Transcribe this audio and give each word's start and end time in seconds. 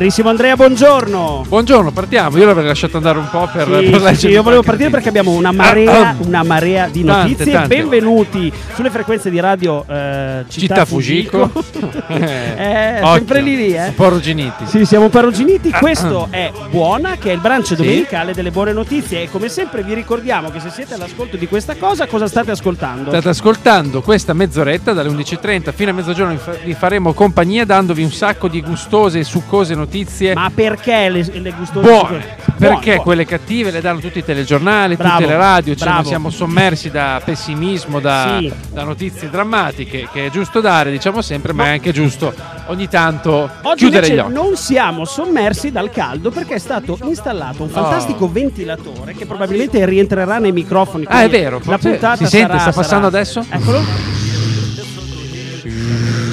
Carissimo 0.00 0.30
Andrea, 0.30 0.56
buongiorno. 0.56 1.44
Buongiorno, 1.46 1.90
partiamo. 1.90 2.38
Io 2.38 2.46
l'avrei 2.46 2.64
lasciato 2.64 2.96
andare 2.96 3.18
un 3.18 3.28
po' 3.28 3.46
per, 3.52 3.64
Sì, 3.66 3.90
per 3.90 4.00
leggere 4.00 4.14
sì, 4.16 4.28
io 4.28 4.42
volevo 4.42 4.62
partire 4.62 4.88
perché 4.88 5.10
abbiamo 5.10 5.32
una 5.32 5.52
marea, 5.52 6.08
Ah, 6.08 6.14
una 6.20 6.42
marea 6.42 6.88
di 6.88 7.04
notizie. 7.04 7.52
tante. 7.52 7.68
Benvenuti 7.76 8.50
sulle 8.72 8.88
frequenze 8.88 9.28
di 9.28 9.38
radio 9.40 9.84
eh, 9.86 10.44
Città, 10.48 10.48
Città 10.48 10.84
Fugico. 10.86 11.52
eh, 12.08 13.00
Occhio, 13.02 13.12
sempre 13.12 13.42
lì 13.42 13.56
lì, 13.56 13.74
eh. 13.74 13.88
Un 13.88 13.94
po' 13.94 14.06
arrugginiti. 14.06 14.64
Sì, 14.64 14.86
siamo 14.86 15.04
un 15.04 15.10
po' 15.10 15.18
arrugginiti. 15.18 15.68
Ah, 15.70 15.78
Questo 15.80 16.28
è 16.30 16.50
Buona, 16.70 17.16
che 17.18 17.32
è 17.32 17.34
il 17.34 17.40
brunch 17.40 17.66
Sì. 17.66 17.74
domenicale 17.76 18.32
delle 18.32 18.50
buone 18.50 18.72
notizie. 18.72 19.24
E 19.24 19.30
come 19.30 19.50
sempre 19.50 19.82
vi 19.82 19.92
ricordiamo 19.92 20.48
che 20.48 20.60
se 20.60 20.70
siete 20.70 20.94
all'ascolto 20.94 21.36
di 21.36 21.46
questa 21.46 21.76
cosa, 21.76 22.06
cosa 22.06 22.26
state 22.26 22.50
ascoltando? 22.52 23.10
State 23.10 23.28
ascoltando 23.28 24.00
questa 24.00 24.32
mezz'oretta 24.32 24.94
dalle 24.94 25.10
11.30 25.10 25.74
fino 25.74 25.90
a 25.90 25.92
mezzogiorno 25.92 26.38
vi 26.64 26.72
faremo 26.72 27.12
compagnia 27.12 27.66
dandovi 27.66 28.02
un 28.02 28.10
sacco 28.10 28.48
di 28.48 28.62
gustose 28.62 29.18
e 29.18 29.24
succose 29.24 29.74
notizie 29.74 29.88
Ma 30.34 30.50
perché 30.54 31.08
le, 31.08 31.26
le 31.32 31.52
gustose? 31.52 31.88
buone. 31.88 32.38
Perché 32.60 32.84
Buone, 32.96 33.00
quelle 33.02 33.24
cattive 33.24 33.70
le 33.70 33.80
danno 33.80 34.00
tutti 34.00 34.18
i 34.18 34.24
telegiornali, 34.24 34.94
Bravo, 34.96 35.14
tutte 35.20 35.26
le 35.30 35.36
radio, 35.36 35.74
cioè 35.74 35.92
noi 35.94 36.04
siamo 36.04 36.28
sommersi 36.30 36.90
da 36.90 37.18
pessimismo, 37.24 38.00
da, 38.00 38.36
Sì. 38.38 38.52
da 38.70 38.84
notizie 38.84 39.30
drammatiche 39.30 40.08
che 40.12 40.26
è 40.26 40.30
giusto 40.30 40.60
dare, 40.60 40.90
diciamo 40.90 41.22
sempre, 41.22 41.54
ma 41.54 41.62
Ma- 41.62 41.68
è 41.70 41.72
anche 41.72 41.90
giusto 41.92 42.34
ogni 42.66 42.86
tanto 42.88 43.48
Oggi 43.62 43.76
chiudere 43.84 44.10
gli 44.10 44.18
occhi. 44.18 44.32
non 44.32 44.56
siamo 44.56 45.06
sommersi 45.06 45.72
dal 45.72 45.90
caldo 45.90 46.30
perché 46.30 46.56
è 46.56 46.58
stato 46.58 46.98
installato 47.04 47.62
un 47.62 47.70
fantastico 47.70 48.24
Oh. 48.26 48.30
ventilatore 48.30 49.14
che 49.14 49.24
probabilmente 49.24 49.82
rientrerà 49.86 50.38
nei 50.38 50.52
microfoni. 50.52 51.06
Ah, 51.08 51.22
è 51.22 51.30
vero, 51.30 51.60
La 51.64 51.78
puntata 51.78 52.16
Si 52.16 52.26
sente? 52.26 52.46
sarà- 52.48 52.58
Sta 52.60 52.72
passando 52.72 53.06
sarà- 53.10 53.16
adesso? 53.22 53.44
Eccolo. 53.48 54.19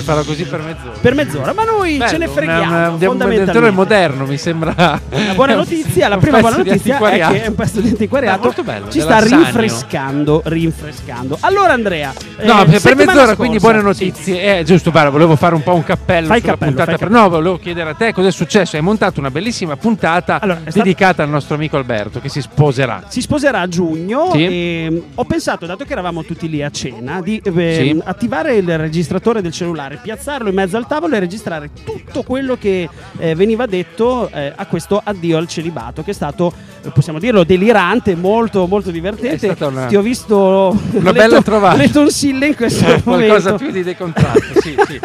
Farò 0.07 0.23
così 0.23 0.45
per 0.45 0.61
mezz'ora. 0.61 0.97
Per 1.01 1.13
mezz'ora, 1.15 1.53
ma 1.53 1.63
noi 1.65 1.99
ce 2.07 2.13
ne 2.17 2.19
Bello, 2.27 2.31
freghiamo. 2.31 2.61
un- 2.63 2.69
fondamentalmente. 2.97 3.27
ventilatore 3.35 3.71
moderno 3.71 4.25
mi 4.25 4.37
sembra. 4.37 4.73
La 4.77 5.33
buona 5.35 5.55
notizia, 5.59 6.07
la 6.07 6.15
prima 6.17 6.39
buona 6.39 6.55
notizia 6.57 6.97
è 6.97 7.17
che 7.29 7.43
è 7.43 7.47
un 7.47 7.55
pezzo 7.55 7.81
di 7.81 7.89
antiquariato 7.89 8.43
molto 8.43 8.63
bello, 8.63 8.89
ci 8.89 9.01
sta 9.01 9.19
rinfrescando, 9.19 10.41
rinfrescando. 10.45 11.37
Allora 11.41 11.73
Andrea, 11.73 12.13
No, 12.43 12.63
eh, 12.63 12.79
per 12.79 12.95
mezz'ora, 12.95 13.15
scorsa- 13.17 13.35
quindi 13.35 13.57
buone 13.59 13.79
sì. 13.79 13.83
notizie. 13.83 14.59
Eh, 14.59 14.63
giusto, 14.63 14.91
guarda, 14.91 15.09
volevo 15.09 15.35
fare 15.35 15.55
un 15.55 15.63
po' 15.63 15.73
un 15.73 15.83
cappello 15.83 16.27
Fai 16.27 16.39
sulla 16.39 16.51
cappello, 16.53 16.71
puntata. 16.75 16.97
fai 16.97 16.99
per- 16.99 17.09
No, 17.17 17.27
volevo 17.29 17.57
chiedere 17.59 17.89
a 17.89 17.93
te 17.93 18.13
cosa 18.13 18.29
è 18.29 18.31
successo. 18.31 18.77
Hai 18.77 18.81
montato 18.81 19.19
una 19.19 19.29
bellissima 19.31 19.75
puntata 19.75 20.39
Allora, 20.39 20.59
è 20.63 20.69
stato- 20.69 20.83
dedicata 20.85 21.21
al 21.23 21.29
nostro 21.29 21.55
amico 21.55 21.75
Alberto 21.75 22.21
che 22.21 22.29
si 22.29 22.39
sposerà. 22.41 23.03
Si 23.09 23.19
sposerà 23.19 23.59
a 23.59 23.67
giugno 23.67 24.31
Sì. 24.31 24.45
e 24.45 24.87
mm, 24.89 24.97
ho 25.15 25.25
pensato, 25.25 25.65
dato 25.65 25.83
che 25.83 25.91
eravamo 25.91 26.23
tutti 26.23 26.47
lì 26.47 26.63
a 26.63 26.69
cena, 26.69 27.19
di 27.21 27.41
eh, 27.43 27.75
Sì. 27.75 28.01
attivare 28.05 28.55
il 28.55 28.77
registratore 28.77 29.41
del 29.41 29.51
cellulare, 29.51 29.96
piazzarlo 30.01 30.49
in 30.49 30.55
mezzo 30.55 30.77
al 30.77 30.87
tavolo 30.87 31.15
e 31.15 31.19
registrare 31.19 31.69
tutto 31.83 32.23
quello 32.23 32.55
che 32.57 32.89
eh, 33.17 33.35
veniva 33.35 33.65
detto 33.65 34.29
eh, 34.31 34.51
a 34.55 34.65
questo 34.65 35.01
addio 35.03 35.37
al 35.37 35.47
celibato, 35.47 36.03
che 36.03 36.11
è 36.11 36.13
stato, 36.13 36.51
eh, 36.83 36.89
possiamo 36.89 37.19
dirlo, 37.19 37.43
delirante, 37.43 38.15
molto, 38.15 38.65
molto 38.67 38.91
divertente. 38.91 39.55
Una- 39.65 39.85
Ti 39.87 39.95
ho 39.95 40.01
visto 40.01 40.75
Una 40.93 41.11
bella 41.13 41.37
to- 41.37 41.43
trovata. 41.43 41.77
Le 41.77 41.89
tonsille 41.91 42.47
in 42.47 42.55
questo 42.55 42.83
Qualcosa 43.01 43.11
momento. 43.51 43.55
più 43.55 43.71
di 43.71 43.83
decontratto, 43.83 44.59
sì, 44.61 44.75
sì. 44.87 44.99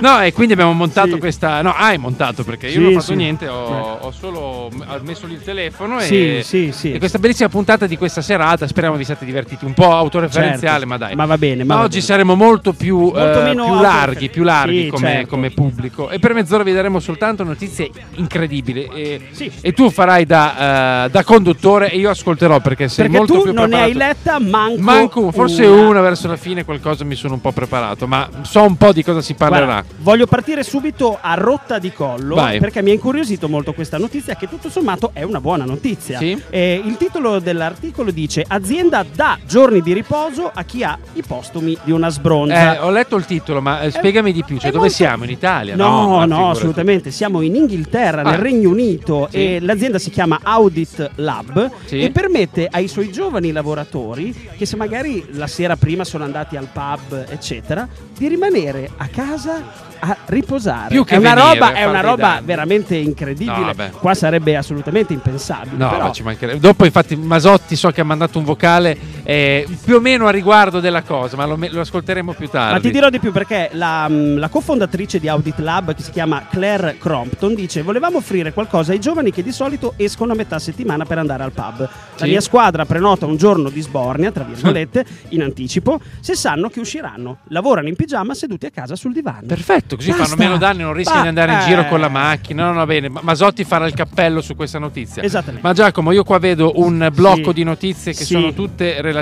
No, 0.00 0.20
e 0.22 0.32
quindi 0.32 0.52
abbiamo 0.52 0.72
montato 0.72 1.14
Sì. 1.14 1.18
questa. 1.18 1.60
No, 1.60 1.74
hai 1.76 1.98
montato 1.98 2.44
perché 2.44 2.66
io 2.68 2.72
Sì, 2.74 2.78
non 2.78 2.86
ho 2.90 2.92
fatto 3.00 3.04
sì. 3.06 3.14
niente, 3.16 3.48
ho, 3.48 3.98
ho 4.00 4.10
solo 4.12 4.70
messo 5.02 5.26
lì 5.26 5.34
il 5.34 5.42
telefono 5.42 5.98
e, 5.98 6.44
e 6.48 6.98
questa 6.98 7.18
bellissima 7.18 7.48
puntata 7.48 7.86
di 7.86 7.96
questa 7.96 8.20
serata. 8.22 8.66
Speriamo 8.68 8.96
vi 8.96 9.04
siate 9.04 9.24
divertiti. 9.24 9.64
Un 9.64 9.74
po' 9.74 9.92
autoreferenziale, 9.96 10.78
Certo. 10.78 10.86
ma 10.86 10.96
dai. 10.98 11.14
Ma 11.16 11.26
va 11.26 11.36
bene, 11.36 11.64
ma 11.64 11.74
Ma 11.74 11.80
va 11.80 11.86
oggi 11.86 11.94
bene. 11.96 12.04
saremo 12.06 12.34
molto 12.36 12.72
più, 12.72 12.96
Molto 12.98 13.18
eh, 13.18 13.50
più 13.50 13.60
autorefer- 13.60 13.76
larghi, 14.08 14.28
più 14.30 14.42
larghi 14.44 14.82
Sì, 14.84 14.88
come, 14.88 15.08
certo. 15.08 15.26
come 15.28 15.50
pubblico. 15.50 16.10
E 16.10 16.18
per 16.18 16.34
mezz'ora 16.34 16.62
vi 16.62 16.72
daremo 16.72 16.98
soltanto 17.00 17.44
notizie 17.44 17.90
incredibili. 18.14 18.88
E, 18.92 19.20
Sì. 19.30 19.50
e 19.60 19.72
tu 19.72 19.90
farai 19.90 20.24
da, 20.26 21.04
eh, 21.04 21.10
da 21.10 21.24
conduttore 21.24 21.90
e 21.90 21.98
io 21.98 22.10
ascolterò 22.10 22.60
perché 22.60 22.88
sei 22.88 23.08
Perché 23.08 23.18
molto 23.18 23.42
più 23.42 23.52
non 23.52 23.70
ne 23.70 23.80
hai 23.82 23.90
preparato. 23.92 24.18
letta 24.20 24.38
manco, 24.38 24.80
Manco, 24.82 25.30
forse 25.32 25.64
una. 25.66 26.00
verso 26.00 26.28
la 26.28 26.36
fine 26.36 26.64
qualcosa 26.64 27.04
mi 27.04 27.14
sono 27.14 27.34
un 27.34 27.40
po' 27.40 27.52
preparato, 27.52 28.06
ma 28.06 28.28
so 28.42 28.62
un 28.62 28.76
po' 28.76 28.92
di 28.92 29.02
cosa 29.02 29.20
si 29.20 29.34
parlerà. 29.34 29.64
Guarda, 29.64 29.84
voglio 29.98 30.26
partire 30.26 30.62
subito 30.62 31.18
a 31.20 31.34
rotta 31.34 31.78
di 31.78 31.92
collo 31.92 32.34
Vai. 32.34 32.58
perché 32.58 32.82
mi 32.82 32.90
ha 32.90 32.92
incuriosito 32.94 33.48
molto 33.48 33.72
questa 33.72 33.98
notizia 33.98 34.36
che 34.36 34.48
tutto 34.48 34.68
sommato 34.70 35.10
è 35.12 35.22
una 35.22 35.40
buona 35.40 35.64
notizia. 35.64 36.18
Sì. 36.18 36.40
Eh, 36.50 36.80
il 36.84 36.96
titolo 36.96 37.38
dell'articolo 37.38 38.10
dice 38.10 38.44
azienda 38.46 39.04
dà 39.14 39.38
giorni 39.46 39.80
di 39.82 39.92
riposo 39.92 40.50
a 40.52 40.62
chi 40.64 40.82
ha 40.84 40.98
i 41.14 41.22
postumi 41.26 41.76
di 41.82 41.92
una 41.92 42.08
sbronza. 42.08 42.76
Eh, 42.76 42.78
ho 42.78 42.90
letto 42.90 43.16
il 43.16 43.24
titolo, 43.24 43.60
ma 43.60 43.80
eh, 43.82 43.90
spiegami 43.98 44.32
di 44.32 44.42
più. 44.44 44.56
Cioè, 44.58 44.70
dove 44.70 44.84
molto- 44.84 44.94
siamo? 44.94 45.24
In 45.24 45.30
Italia? 45.30 45.76
No, 45.76 46.18
no, 46.18 46.20
figurati. 46.22 46.56
assolutamente. 46.58 47.10
Siamo 47.10 47.40
in 47.42 47.54
Inghilterra, 47.56 48.22
Ah. 48.22 48.30
nel 48.30 48.38
Regno 48.40 48.70
Unito, 48.70 49.28
Sì. 49.30 49.36
e 49.36 49.58
l'azienda 49.60 49.98
si 49.98 50.10
chiama 50.10 50.40
Audit 50.42 51.10
Lab 51.16 51.70
Sì. 51.84 52.00
e 52.00 52.10
permette 52.10 52.68
ai 52.70 52.88
suoi 52.88 53.10
giovani 53.10 53.52
lavoratori, 53.52 54.34
che 54.56 54.66
se 54.66 54.76
magari 54.76 55.24
la 55.32 55.46
sera 55.46 55.76
prima 55.76 56.04
sono 56.04 56.24
andati 56.24 56.56
al 56.56 56.68
pub, 56.72 57.26
eccetera, 57.28 57.86
di 58.16 58.28
rimanere 58.28 58.90
a 58.96 59.06
casa 59.08 59.86
a 60.00 60.16
riposare. 60.26 60.88
Più 60.90 61.04
che 61.04 61.16
è 61.16 61.18
una 61.18 61.34
venire 61.34 61.54
roba, 61.58 61.72
è 61.72 61.84
una 61.84 62.00
roba 62.00 62.40
veramente 62.44 62.94
incredibile. 62.96 63.74
No. 63.76 63.90
Qua 63.98 64.14
sarebbe 64.14 64.54
assolutamente 64.56 65.12
impensabile. 65.12 65.76
No, 65.76 65.90
però- 65.90 66.10
ci 66.12 66.22
mancherebbe. 66.22 66.60
Dopo, 66.60 66.84
infatti, 66.84 67.16
Masotti 67.16 67.74
so 67.74 67.90
che 67.90 68.00
ha 68.00 68.04
mandato 68.04 68.38
un 68.38 68.44
vocale 68.44 68.96
eh, 69.30 69.66
più 69.84 69.96
o 69.96 70.00
meno 70.00 70.26
a 70.26 70.30
riguardo 70.30 70.80
della 70.80 71.02
cosa, 71.02 71.36
ma 71.36 71.44
lo, 71.44 71.58
lo 71.60 71.80
ascolteremo 71.82 72.32
più 72.32 72.48
tardi. 72.48 72.72
Ma 72.72 72.80
ti 72.80 72.90
dirò 72.90 73.10
di 73.10 73.18
più 73.18 73.30
perché 73.30 73.68
la, 73.72 74.08
mh, 74.08 74.38
la 74.38 74.48
cofondatrice 74.48 75.20
di 75.20 75.28
Audit 75.28 75.58
Lab, 75.58 75.94
che 75.94 76.02
si 76.02 76.10
chiama 76.12 76.46
Claire 76.50 76.96
Crompton, 76.98 77.54
dice: 77.54 77.82
Volevamo 77.82 78.16
offrire 78.16 78.54
qualcosa 78.54 78.92
ai 78.92 79.00
giovani 79.00 79.30
che 79.30 79.42
di 79.42 79.52
solito 79.52 79.92
escono 79.98 80.32
a 80.32 80.34
metà 80.34 80.58
settimana 80.58 81.04
per 81.04 81.18
andare 81.18 81.42
al 81.42 81.52
pub. 81.52 81.80
La 81.80 81.88
Sì. 82.24 82.30
mia 82.30 82.40
squadra 82.40 82.86
prenota 82.86 83.26
un 83.26 83.36
giorno 83.36 83.68
di 83.68 83.82
sbornia, 83.82 84.32
tra 84.32 84.44
virgolette, 84.44 85.04
in 85.30 85.42
anticipo, 85.42 86.00
se 86.20 86.34
sanno 86.34 86.70
che 86.70 86.80
usciranno. 86.80 87.40
Lavorano 87.48 87.88
in 87.88 87.96
pigiama 87.96 88.32
seduti 88.32 88.64
a 88.64 88.70
casa 88.70 88.96
sul 88.96 89.12
divano. 89.12 89.42
Perfetto, 89.46 89.96
così 89.96 90.08
Basta. 90.08 90.24
fanno 90.24 90.36
meno 90.42 90.56
danni, 90.56 90.82
non 90.84 90.94
rischiano 90.94 91.20
di 91.20 91.28
andare 91.28 91.52
in 91.52 91.60
giro 91.66 91.84
con 91.86 92.00
la 92.00 92.08
macchina. 92.08 92.64
No, 92.64 92.72
no, 92.72 92.86
bene. 92.86 93.10
Ma- 93.10 93.20
Masotti 93.22 93.62
farà 93.64 93.84
il 93.86 93.92
cappello 93.92 94.40
su 94.40 94.56
questa 94.56 94.78
notizia. 94.78 95.22
Esattamente. 95.22 95.66
Ma 95.66 95.74
Giacomo, 95.74 96.12
io 96.12 96.24
qua 96.24 96.38
vedo 96.38 96.72
un 96.76 97.10
blocco 97.12 97.48
Sì. 97.48 97.52
di 97.52 97.62
notizie 97.64 98.12
che 98.14 98.24
Sì. 98.24 98.32
sono 98.32 98.54
tutte 98.54 99.02
relative 99.02 99.16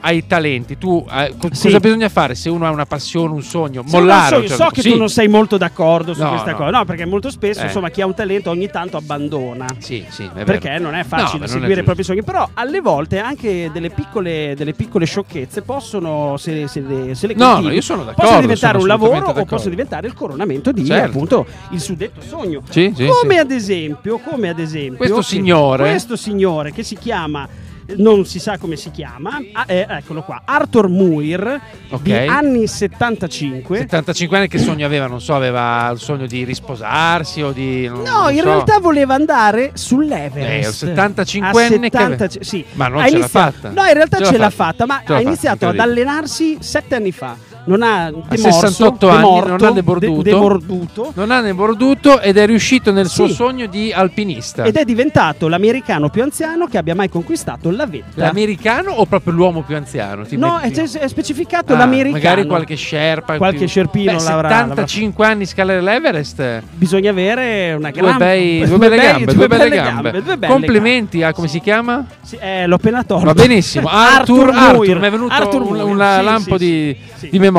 ai 0.00 0.26
talenti. 0.26 0.76
Tu 0.78 1.04
eh, 1.10 1.34
Sì. 1.52 1.64
cosa 1.66 1.80
bisogna 1.80 2.08
fare 2.08 2.34
se 2.34 2.48
uno 2.48 2.66
ha 2.66 2.70
una 2.70 2.86
passione, 2.86 3.32
un 3.34 3.42
sogno? 3.42 3.82
Se 3.86 3.96
Mollare. 3.98 4.34
sogno- 4.36 4.48
certo 4.48 4.62
so 4.64 4.68
che 4.70 4.80
punto. 4.82 4.90
tu 4.90 4.98
non 4.98 5.08
sei 5.08 5.28
molto 5.28 5.56
d'accordo 5.56 6.14
su 6.14 6.22
No, 6.22 6.28
questa 6.30 6.50
no. 6.52 6.56
cosa, 6.56 6.70
no, 6.70 6.84
perché 6.84 7.04
molto 7.06 7.30
spesso, 7.30 7.60
Eh. 7.62 7.64
insomma, 7.66 7.90
chi 7.90 8.00
ha 8.00 8.06
un 8.06 8.14
talento 8.14 8.50
ogni 8.50 8.68
tanto 8.70 8.96
abbandona. 8.96 9.66
Sì, 9.78 10.04
sì, 10.08 10.24
è 10.24 10.30
vero. 10.32 10.44
Perché 10.44 10.78
non 10.78 10.94
è 10.94 11.04
facile 11.04 11.40
No, 11.40 11.46
seguire 11.46 11.80
i 11.80 11.84
propri 11.84 12.02
sogni, 12.04 12.22
però 12.22 12.48
alle 12.54 12.80
volte 12.80 13.18
anche 13.18 13.70
delle 13.72 13.90
piccole, 13.90 14.54
delle 14.56 14.72
piccole 14.72 15.04
sciocchezze 15.06 15.62
possono, 15.62 16.36
se, 16.38 16.66
se 16.68 16.80
le, 16.80 17.14
se 17.14 17.26
le 17.26 17.34
no, 17.34 17.60
io 17.70 17.80
sono 17.80 18.04
d'accordo, 18.04 18.22
possono 18.22 18.40
diventare 18.40 18.72
sono 18.78 18.82
un 18.82 18.88
lavoro 18.88 19.16
o 19.16 19.26
d'accordo. 19.26 19.44
possono 19.44 19.70
diventare 19.70 20.06
il 20.06 20.14
coronamento 20.14 20.72
di 20.72 20.84
Certo. 20.84 21.06
appunto 21.06 21.46
il 21.70 21.80
suddetto 21.80 22.20
sogno. 22.20 22.62
Sì, 22.68 22.92
sì, 22.96 23.06
come 23.06 23.34
sì. 23.34 23.38
ad 23.40 23.50
esempio, 23.50 24.18
come 24.18 24.48
ad 24.48 24.58
esempio 24.58 24.96
Questo 24.96 25.22
signore- 25.22 25.82
questo 25.84 26.16
signore 26.16 26.72
che 26.72 26.82
si 26.82 26.96
chiama 26.96 27.46
non 27.96 28.26
si 28.26 28.38
sa 28.38 28.58
come 28.58 28.76
si 28.76 28.90
chiama, 28.90 29.38
ah, 29.52 29.64
eh, 29.66 29.86
eccolo 29.88 30.22
qua, 30.22 30.42
Arthur 30.44 30.88
Muir 30.88 31.60
Ok. 31.90 32.02
di 32.02 32.12
anni 32.12 32.66
75. 32.66 33.78
75 33.78 34.36
anni 34.36 34.48
che 34.48 34.58
sogno 34.58 34.84
aveva? 34.86 35.06
Non 35.06 35.20
so, 35.20 35.34
aveva 35.34 35.88
il 35.92 35.98
sogno 35.98 36.26
di 36.26 36.44
risposarsi 36.44 37.40
o 37.42 37.52
di... 37.52 37.86
non- 37.88 38.02
No, 38.02 38.22
non 38.22 38.32
in 38.32 38.38
so. 38.38 38.44
realtà 38.44 38.78
voleva 38.78 39.14
andare 39.14 39.70
sull'Everest. 39.74 40.82
Eh, 40.84 40.86
un 40.88 40.94
75enne 40.94 41.84
A 41.84 41.88
che 41.88 41.96
ave- 41.96 42.16
70 42.18 42.28
sì. 42.44 42.64
Ma 42.74 42.88
non 42.88 43.06
ce 43.06 43.18
l'ha 43.18 43.28
fatta. 43.28 43.70
No, 43.70 43.84
in 43.84 43.94
realtà 43.94 44.16
Ce 44.18 44.36
l'ha 44.36 44.50
fatta. 44.50 44.84
fatta, 44.84 44.86
ma 44.86 45.02
ha 45.04 45.20
iniziato 45.20 45.66
ad 45.68 45.78
allenarsi 45.78 46.58
sette 46.60 46.94
anni 46.94 47.12
fa. 47.12 47.36
Non 47.68 47.82
ha 47.82 48.10
demorso, 48.10 48.50
68 48.66 49.08
anni, 49.10 49.16
demorto, 49.22 49.48
non 49.48 49.64
ha 49.64 49.70
deborduto. 49.72 50.22
de- 50.22 50.30
demorduto. 50.30 51.12
Non 51.14 51.30
ha 51.30 51.40
ne 51.40 51.52
borduto 51.54 52.20
ed 52.20 52.36
è 52.38 52.46
riuscito 52.46 52.92
nel 52.92 53.08
suo 53.08 53.26
Sì. 53.28 53.34
sogno 53.34 53.66
di 53.66 53.92
alpinista. 53.92 54.64
Ed 54.64 54.76
è 54.76 54.84
diventato 54.84 55.48
l'americano 55.48 56.08
più 56.08 56.22
anziano 56.22 56.66
che 56.66 56.78
abbia 56.78 56.94
mai 56.94 57.08
conquistato 57.10 57.70
la 57.70 57.86
vetta. 57.86 58.06
L'americano 58.22 58.90
o 58.92 59.04
proprio 59.06 59.32
l'uomo 59.34 59.60
più 59.62 59.76
anziano? 59.76 60.24
Ti 60.24 60.36
No, 60.36 60.58
è, 60.58 60.70
metti- 60.70 60.98
è 60.98 61.08
specificato 61.08 61.74
Ah, 61.74 61.78
l'americano. 61.78 62.16
Magari 62.22 62.46
qualche 62.46 62.76
sherpa. 62.76 63.36
Qualche 63.36 63.58
più- 63.58 63.68
scerpino 63.68 64.16
Beh, 64.16 64.22
l'avrà- 64.22 64.48
75 64.48 65.26
anni 65.26 65.44
scalare 65.46 65.80
l'Everest. 65.82 66.62
Bisogna 66.74 67.10
avere 67.10 67.74
una 67.74 67.90
Due, 67.90 68.00
gran 68.00 68.16
bei- 68.16 68.64
due 68.66 68.78
belle 68.78 68.96
gambe, 68.96 69.32
due 69.34 69.46
belle 69.46 69.68
gambe. 69.68 70.10
due 70.22 70.36
belle 70.38 70.52
Complimenti 70.52 71.22
a 71.22 71.32
come 71.34 71.48
si 71.48 71.60
chiama? 71.60 72.06
Sì, 72.22 72.36
eh, 72.40 72.66
l'ho 72.66 72.76
appena 72.76 73.04
tolto. 73.04 73.26
Va 73.26 73.34
benissimo. 73.34 73.88
Arthur, 73.92 74.48
Arthur 74.48 74.56
Arthur, 74.56 74.98
mi 75.00 75.06
è 75.06 75.10
venuto 75.10 75.32
Arthur 75.34 75.62
un, 75.62 75.80
un 75.80 75.90
sì, 76.18 76.24
lampo 76.24 76.56
di, 76.58 76.96
sì. 77.16 77.28
di 77.30 77.38
memoria. 77.38 77.56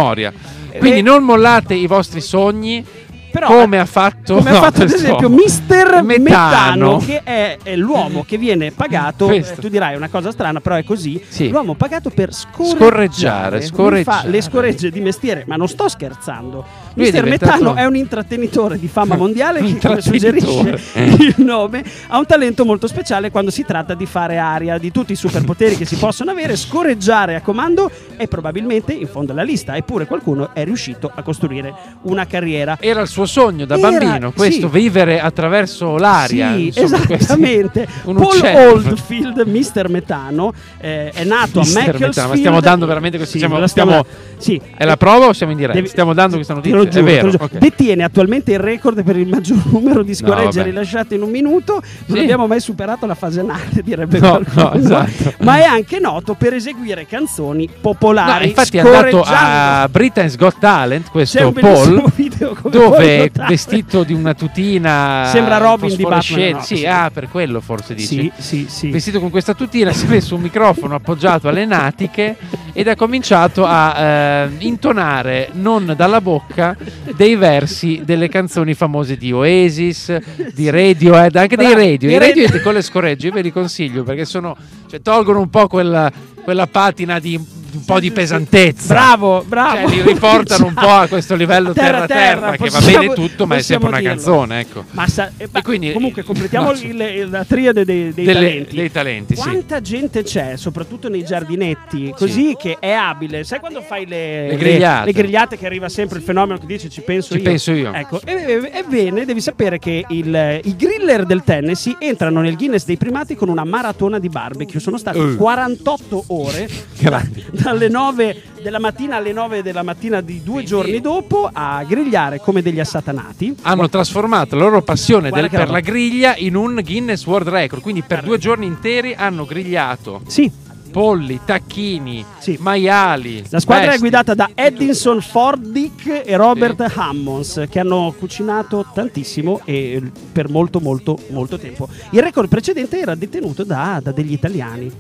Eh, 0.72 0.78
Quindi 0.80 1.02
non 1.02 1.24
mollate 1.24 1.74
i 1.74 1.88
vostri 1.88 2.22
sogni 2.22 2.86
Però, 3.32 3.48
come 3.48 3.80
ha 3.80 3.86
fatto, 3.86 4.36
come 4.38 4.52
no, 4.52 4.58
ha 4.58 4.62
fatto 4.62 4.82
ad 4.84 4.90
esempio 4.92 5.30
Mister 5.30 6.02
Metano, 6.04 6.18
Metano. 6.20 6.98
che 6.98 7.22
è, 7.24 7.58
è 7.62 7.76
l'uomo 7.76 8.24
che 8.28 8.38
viene 8.38 8.72
pagato. 8.72 9.30
Eh, 9.30 9.46
tu 9.60 9.68
dirai 9.70 9.96
una 9.96 10.10
cosa 10.10 10.32
strana, 10.32 10.60
però 10.62 10.76
è 10.76 10.84
così. 10.84 11.22
Sì. 11.28 11.50
L'uomo 11.50 11.76
pagato 11.76 12.10
per 12.10 12.34
scorreggiare. 12.34 12.78
Scorreggiare, 12.80 13.62
scorreggiare. 13.62 14.22
fa 14.24 14.28
le 14.28 14.42
scorregge 14.42 14.90
di 14.92 15.00
mestiere, 15.00 15.44
ma 15.48 15.56
non 15.56 15.68
sto 15.68 15.88
scherzando. 15.88 16.58
Lui 16.94 17.06
è 17.06 17.10
Mister 17.12 17.24
diventato- 17.24 17.52
Metano 17.60 17.76
è 17.76 17.86
un 17.86 17.96
intrattenitore 17.96 18.80
di 18.80 18.88
fama 18.88 19.16
mondiale 19.18 19.62
che, 19.62 19.78
come 19.80 20.02
suggerisce 20.02 20.80
il 20.96 21.36
nome, 21.38 21.84
ha 22.08 22.18
un 22.18 22.26
talento 22.26 22.66
molto 22.66 22.88
speciale 22.88 23.30
quando 23.32 23.52
si 23.52 23.64
tratta 23.64 23.94
di 23.94 24.06
fare 24.06 24.38
aria 24.38 24.78
di 24.78 24.92
tutti 24.92 25.12
i 25.12 25.16
superpoteri 25.16 25.76
che 25.78 25.86
si 25.86 25.96
possono 25.98 26.32
avere. 26.32 26.56
Scorreggiare 26.56 27.36
a 27.36 27.42
comando 27.42 27.90
è 28.18 28.28
probabilmente 28.28 28.94
in 28.94 29.08
fondo 29.08 29.32
alla 29.32 29.44
lista, 29.44 29.76
eppure 29.76 30.06
qualcuno 30.06 30.54
è 30.54 30.64
riuscito 30.64 31.12
a 31.14 31.22
costruire 31.22 31.74
una 32.04 32.26
carriera. 32.26 32.78
Era 32.80 33.02
il 33.02 33.08
suo 33.08 33.19
sogno 33.26 33.66
da 33.66 33.78
Era- 33.78 33.90
bambino, 33.90 34.32
questo, 34.32 34.70
sì. 34.72 34.80
vivere 34.80 35.20
attraverso 35.20 35.98
l'aria. 35.98 36.54
Sì, 36.56 36.68
insomma, 36.68 37.04
esattamente. 37.10 37.88
un 38.06 38.16
Paul 38.16 38.26
uccello. 38.36 38.72
Oldfield, 38.72 39.40
Mister 39.46 39.90
Metano, 39.90 40.54
eh, 40.80 41.10
è 41.12 41.24
nato 41.24 41.60
Mister 41.60 41.82
a 41.82 41.84
Metano, 41.84 41.98
Macclesfield. 42.00 42.30
ma 42.30 42.36
stiamo 42.36 42.60
dando 42.62 42.86
veramente 42.86 43.18
questo- 43.18 43.38
Sì, 43.38 43.44
stiamo- 43.46 43.68
stiamo- 43.68 44.06
sì. 44.38 44.60
È 44.76 44.86
la 44.86 44.98
prova 44.98 45.28
o 45.28 45.34
siamo 45.34 45.52
in 45.52 45.58
diretta? 45.58 45.76
Devi- 45.78 45.88
Stiamo 45.90 46.14
dando 46.14 46.36
questa 46.36 46.54
Te 46.54 46.70
notizia? 46.70 46.78
lo 46.80 46.88
giuro, 46.90 47.00
è 47.00 47.06
te 47.06 47.12
vero. 47.12 47.26
lo 47.26 47.32
giuro. 47.32 47.44
ok. 47.46 47.58
Detiene 47.58 48.04
attualmente 48.04 48.52
il 48.52 48.60
record 48.60 49.04
per 49.04 49.18
il 49.18 49.28
maggior 49.28 49.58
numero 49.72 50.04
di 50.04 50.14
scorregge 50.16 50.60
vabbè. 50.60 50.64
rilasciate 50.70 51.16
in 51.16 51.22
un 51.24 51.30
minuto. 51.30 51.82
Non 52.06 52.18
Sì. 52.18 52.24
abbiamo 52.24 52.48
mai 52.48 52.60
superato 52.60 53.06
la 53.06 53.16
fase 53.16 53.40
anale, 53.42 53.82
direbbe 53.84 54.20
No, 54.20 54.30
qualcuno. 54.30 54.64
no, 54.64 54.74
esatto. 54.74 55.34
Ma 55.40 55.58
è 55.58 55.64
anche 55.64 56.00
noto 56.00 56.34
per 56.36 56.54
eseguire 56.54 57.06
canzoni 57.06 57.66
No, 57.66 57.74
popolari. 57.82 58.48
infatti 58.48 58.78
è 58.78 58.82
andato 58.82 59.24
a 59.26 59.88
Britain's 59.92 60.36
Got 60.38 60.60
Talent, 60.60 61.10
questo 61.10 61.52
Paul, 61.52 62.04
dove 62.70 63.09
è 63.16 63.20
Notale. 63.24 63.50
vestito 63.50 64.04
di 64.04 64.14
una 64.14 64.34
tutina 64.34 65.26
Sembra 65.32 65.58
Robin 65.58 65.96
di. 65.96 66.04
Batman, 66.04 66.50
no, 66.52 66.62
Sì, 66.62 66.78
sì. 66.78 66.86
ah, 66.86 67.10
per 67.12 67.30
quello 67.30 67.60
forse 67.62 67.94
dici. 67.96 68.32
Sì, 68.38 68.66
sì, 68.66 68.66
sì. 68.70 68.90
Vestito 68.90 69.20
con 69.20 69.30
questa 69.30 69.54
tutina, 69.54 69.92
si 69.92 70.06
è 70.06 70.10
messo 70.10 70.36
un 70.36 70.42
microfono 70.42 70.96
appoggiato 70.96 71.48
alle 71.48 71.66
natiche 71.66 72.38
ed 72.74 72.88
ha 72.88 72.96
cominciato 72.96 73.66
a 73.66 73.98
eh, 74.00 74.50
intonare 74.60 75.50
non 75.54 75.94
dalla 75.98 76.22
bocca 76.22 76.76
dei 77.16 77.36
versi 77.36 78.02
delle 78.04 78.30
canzoni 78.30 78.74
famose 78.74 79.18
di 79.18 79.32
Oasis, 79.32 80.16
di 80.54 80.70
Radiohead, 80.70 81.36
anche 81.36 81.56
dei 81.56 81.68
Bravo, 81.68 81.82
radio. 81.82 82.10
i 82.10 82.18
radio- 82.18 82.28
Radiohead 82.28 82.62
con 82.62 82.74
le 82.74 82.82
scorregge 82.82 83.28
io 83.28 83.34
ve 83.34 83.42
li 83.42 83.52
consiglio 83.52 84.04
perché 84.04 84.26
sono, 84.26 84.56
cioè, 84.90 85.02
tolgono 85.02 85.40
un 85.40 85.50
po' 85.50 85.68
quella, 85.68 86.12
quella 86.44 86.68
patina 86.68 87.20
di 87.20 87.40
un 87.74 87.86
po' 87.86 88.00
di 88.00 88.12
pesantezza. 88.12 88.94
Bravo, 88.94 89.44
bravo. 89.48 89.88
Cioè, 89.90 89.96
li 89.96 90.02
riportano 90.02 90.68
un 90.68 90.74
po' 90.74 90.88
a 90.88 91.08
questo 91.08 91.36
livello 91.36 91.74
Terra, 91.74 92.06
terra-terra, 92.06 92.52
terra, 92.52 92.58
che 92.58 92.70
va 92.70 92.80
bene 92.82 93.14
tutto, 93.14 93.46
ma 93.48 93.56
è 93.56 93.62
sempre 93.62 93.90
una 93.90 94.00
dirlo. 94.00 94.14
canzone, 94.16 94.60
ecco. 94.60 94.86
Sa- 95.08 95.32
eh, 95.38 95.48
ma 95.52 95.62
quindi- 95.62 95.92
comunque 95.92 96.24
completiamo 96.24 96.72
il- 96.72 97.28
la 97.30 97.44
triade 97.46 97.86
dei, 97.86 98.14
dei 98.14 98.26
Delle- 98.26 98.40
talenti. 98.40 98.76
dei 98.76 98.92
talenti, 98.92 99.36
sì. 99.36 99.42
Quanta 99.42 99.82
gente 99.82 100.24
c'è, 100.24 100.56
soprattutto 100.56 101.10
nei 101.10 101.24
giardinetti, 101.24 102.14
così 102.16 102.56
che 102.58 102.78
è 102.80 102.92
abile. 102.92 103.44
Sai 103.44 103.60
quando 103.60 103.82
fai 103.82 104.06
le, 104.08 104.48
Le 104.50 104.56
grigliate. 104.58 105.06
le 105.06 105.12
grigliate 105.14 105.58
che 105.58 105.66
arriva 105.66 105.90
sempre 105.90 106.18
il 106.20 106.24
fenomeno 106.24 106.58
che 106.60 106.66
dice 106.66 106.90
ci 106.90 107.02
penso 107.02 107.32
Ci 107.34 107.38
io. 107.40 107.44
penso 107.44 107.72
io. 107.72 107.94
Ecco, 107.94 108.20
ebbene, 108.24 109.26
devi 109.26 109.42
sapere 109.42 109.80
che 109.80 110.06
il- 110.10 110.60
i 110.64 110.76
griller 110.76 111.26
del 111.26 111.44
Tennessee 111.44 111.96
entrano 112.00 112.42
nel 112.42 112.56
Guinness 112.56 112.86
dei 112.86 112.98
primati 112.98 113.36
con 113.36 113.50
una 113.50 113.64
maratona 113.64 114.20
di 114.20 114.30
barbecue. 114.30 114.80
Sono 114.80 114.98
state 114.98 115.18
Uh. 115.20 115.36
48 115.36 116.24
ore 116.28 116.68
Grandi. 117.00 117.44
Dalle 117.62 117.88
9 117.90 118.42
della 118.62 118.80
mattina 118.80 119.16
alle 119.18 119.32
9 119.34 119.62
della 119.62 119.84
mattina 119.84 120.22
di 120.22 120.38
due 120.44 120.64
Quindi- 120.64 120.66
giorni 120.70 121.02
dopo 121.02 121.50
a 121.52 121.84
grigliare 121.88 122.40
come 122.40 122.62
degli 122.62 122.80
assatanati. 122.80 123.56
hanno 123.64 123.90
trasformato 123.90 124.56
la 124.56 124.64
loro 124.64 124.82
passione 124.82 125.30
del- 125.30 125.50
per 125.50 125.70
la 125.70 125.80
griglia 125.80 126.36
in 126.38 126.56
un 126.56 126.80
Guinness 126.84 127.26
World 127.26 127.50
Record. 127.50 127.82
Quindi 127.82 128.02
per 128.02 128.24
due 128.24 128.38
giorni 128.38 128.66
interi 128.66 129.14
hanno 129.14 129.46
grigliato 129.46 130.22
Sì, 130.28 130.52
polli, 130.92 131.40
tacchini, 131.46 132.26
Sì. 132.40 132.58
maiali. 132.60 133.44
La 133.50 133.60
squadra 133.60 133.84
è 133.84 133.88
bestie. 133.90 134.02
guidata 134.02 134.34
da 134.34 134.50
Edinson 134.56 135.22
Fordick 135.22 136.24
e 136.26 136.36
Robert 136.36 136.84
Hammonds 136.96 137.66
che 137.70 137.80
hanno 137.80 138.14
cucinato 138.18 138.86
tantissimo 138.94 139.62
e 139.66 140.02
per 140.32 140.50
molto 140.50 140.80
molto 140.80 141.18
molto 141.30 141.58
tempo. 141.60 141.88
Il 142.12 142.22
record 142.22 142.48
precedente 142.50 143.00
era 143.00 143.14
detenuto 143.16 143.64
da, 143.64 144.00
da 144.02 144.12
degli 144.12 144.34
italiani. 144.34 144.92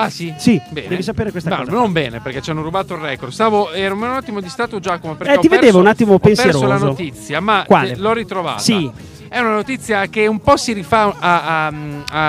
Ah 0.00 0.10
sì? 0.10 0.32
Sì, 0.36 0.60
Bene. 0.70 0.88
devi 0.88 1.02
sapere 1.02 1.30
questa 1.30 1.50
No, 1.50 1.56
cosa. 1.58 1.70
Non 1.72 1.92
bene, 1.92 2.20
perché 2.20 2.40
ci 2.40 2.50
hanno 2.50 2.62
rubato 2.62 2.94
il 2.94 3.00
record. 3.00 3.32
Stavo, 3.32 3.72
ero 3.72 3.94
un 3.94 4.04
attimo 4.04 4.40
distratto 4.40 4.78
Giacomo 4.80 5.14
perché 5.14 5.32
Eh, 5.32 5.36
ho 5.36 5.40
ti 5.40 5.48
perso- 5.48 5.62
vedevo 5.64 5.80
un 5.80 5.86
attimo 5.88 6.14
ho 6.14 6.18
perso 6.18 6.42
pensieroso. 6.42 6.66
la 6.72 6.78
notizia, 6.78 7.40
ma 7.40 7.64
Quale? 7.66 7.96
l'ho 7.96 8.12
ritrovata. 8.12 8.58
Sì. 8.58 9.16
È 9.30 9.40
una 9.40 9.50
notizia 9.56 10.06
che 10.06 10.26
un 10.26 10.40
po' 10.40 10.56
si 10.56 10.72
rifà 10.72 11.14
a, 11.18 11.66
a- 11.66 11.72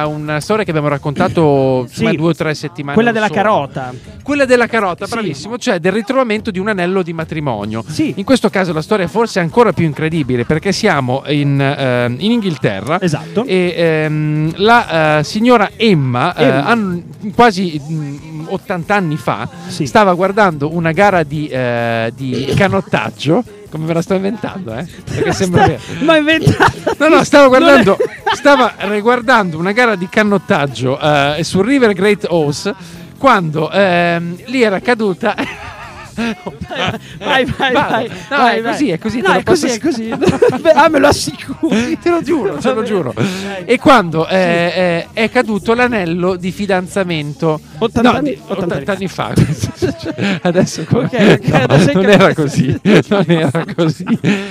a 0.01 0.05
una 0.07 0.41
storia 0.41 0.65
che 0.65 0.71
abbiamo 0.71 0.89
raccontato 0.89 1.85
Sì. 1.87 1.91
insomma, 2.01 2.13
due 2.13 2.29
o 2.31 2.35
tre 2.35 2.53
settimane 2.53 2.93
Quella 2.93 3.11
or 3.11 3.15
della 3.15 3.27
sono. 3.27 3.37
carota. 3.41 3.93
Quella 4.21 4.43
della 4.43 4.67
carota, 4.67 5.05
Sì. 5.05 5.11
bravissimo, 5.13 5.57
cioè 5.57 5.79
del 5.79 5.93
ritrovamento 5.93 6.51
di 6.51 6.59
un 6.59 6.67
anello 6.67 7.01
di 7.01 7.13
matrimonio. 7.13 7.85
Sì. 7.87 8.15
In 8.17 8.25
questo 8.25 8.49
caso 8.49 8.73
la 8.73 8.81
storia 8.81 9.05
è 9.05 9.07
forse 9.07 9.39
ancora 9.39 9.71
più 9.71 9.85
incredibile 9.85 10.43
perché 10.43 10.73
siamo 10.73 11.23
in, 11.27 11.61
ehm, 11.61 12.15
in 12.19 12.31
Inghilterra 12.31 12.99
Esatto. 12.99 13.45
e 13.45 13.73
ehm, 13.77 14.53
la 14.57 15.19
eh, 15.19 15.23
signora 15.23 15.69
Emma, 15.77 16.35
eh, 16.35 16.43
Emma. 16.43 16.65
an- 16.65 17.03
quasi 17.33 17.58
mm, 17.87 18.45
80 18.47 18.95
anni 18.95 19.17
fa 19.17 19.47
Sì. 19.67 19.85
stava 19.85 20.13
guardando 20.13 20.73
una 20.73 20.91
gara 20.91 21.23
di, 21.23 21.47
eh, 21.47 22.11
di 22.15 22.53
canottaggio. 22.55 23.43
Come 23.69 23.85
me 23.85 23.93
la 23.93 24.01
sto 24.01 24.15
inventando, 24.15 24.73
eh? 24.73 24.85
Perché 25.03 25.31
sembra 25.31 25.67
vero. 25.67 25.79
Ma 26.01 26.17
inventata. 26.17 26.95
No, 26.97 27.07
no, 27.07 27.19
è- 27.19 27.23
guardando, 27.47 27.97
stava 28.33 28.73
riguardando 28.77 29.57
una 29.59 29.71
gara 29.73 29.95
di 29.95 30.07
cannottaggio 30.09 30.99
eh, 30.99 31.43
sul 31.43 31.65
River 31.65 31.93
Great 31.93 32.25
Ouse 32.29 32.73
quando 33.19 33.69
ehm, 33.71 34.37
lì 34.45 34.63
era 34.63 34.79
caduta. 34.79 35.35
Vai, 37.17 37.45
vai, 37.45 37.73
vai. 37.73 38.09
Vai, 38.29 38.61
così, 38.61 38.89
è 38.89 38.97
così. 38.97 39.21
No, 39.21 39.33
è 39.33 39.43
così, 39.43 39.67
è 39.67 39.79
così. 39.79 40.11
ah, 40.73 40.89
me 40.89 40.99
lo 40.99 41.07
assicuri. 41.07 41.97
Te 42.01 42.09
lo 42.09 42.21
giuro, 42.21 42.55
te 42.55 42.73
lo 42.73 42.83
giuro. 42.83 43.13
E 43.65 43.77
quando 43.79 44.27
eh, 44.27 44.37
eh, 44.75 45.07
è 45.13 45.29
caduto 45.29 45.73
l'anello 45.73 46.35
di 46.35 46.51
fidanzamento 46.51 47.59
80 47.77 48.01
no, 48.11 48.17
anni- 48.17 48.29
di- 48.31 48.41
80 48.47 48.75
80 48.75 48.91
anni 48.91 49.07
fa. 49.07 49.33
adesso 50.43 50.83
come- 50.85 51.05
Ok, 51.05 51.39
ok, 51.41 51.47
No, 51.47 51.57
adesso 51.63 51.91
non 51.93 52.09
era 52.09 52.33
così, 52.33 52.79
non 53.07 53.25
era 53.27 53.65
così. 53.75 54.05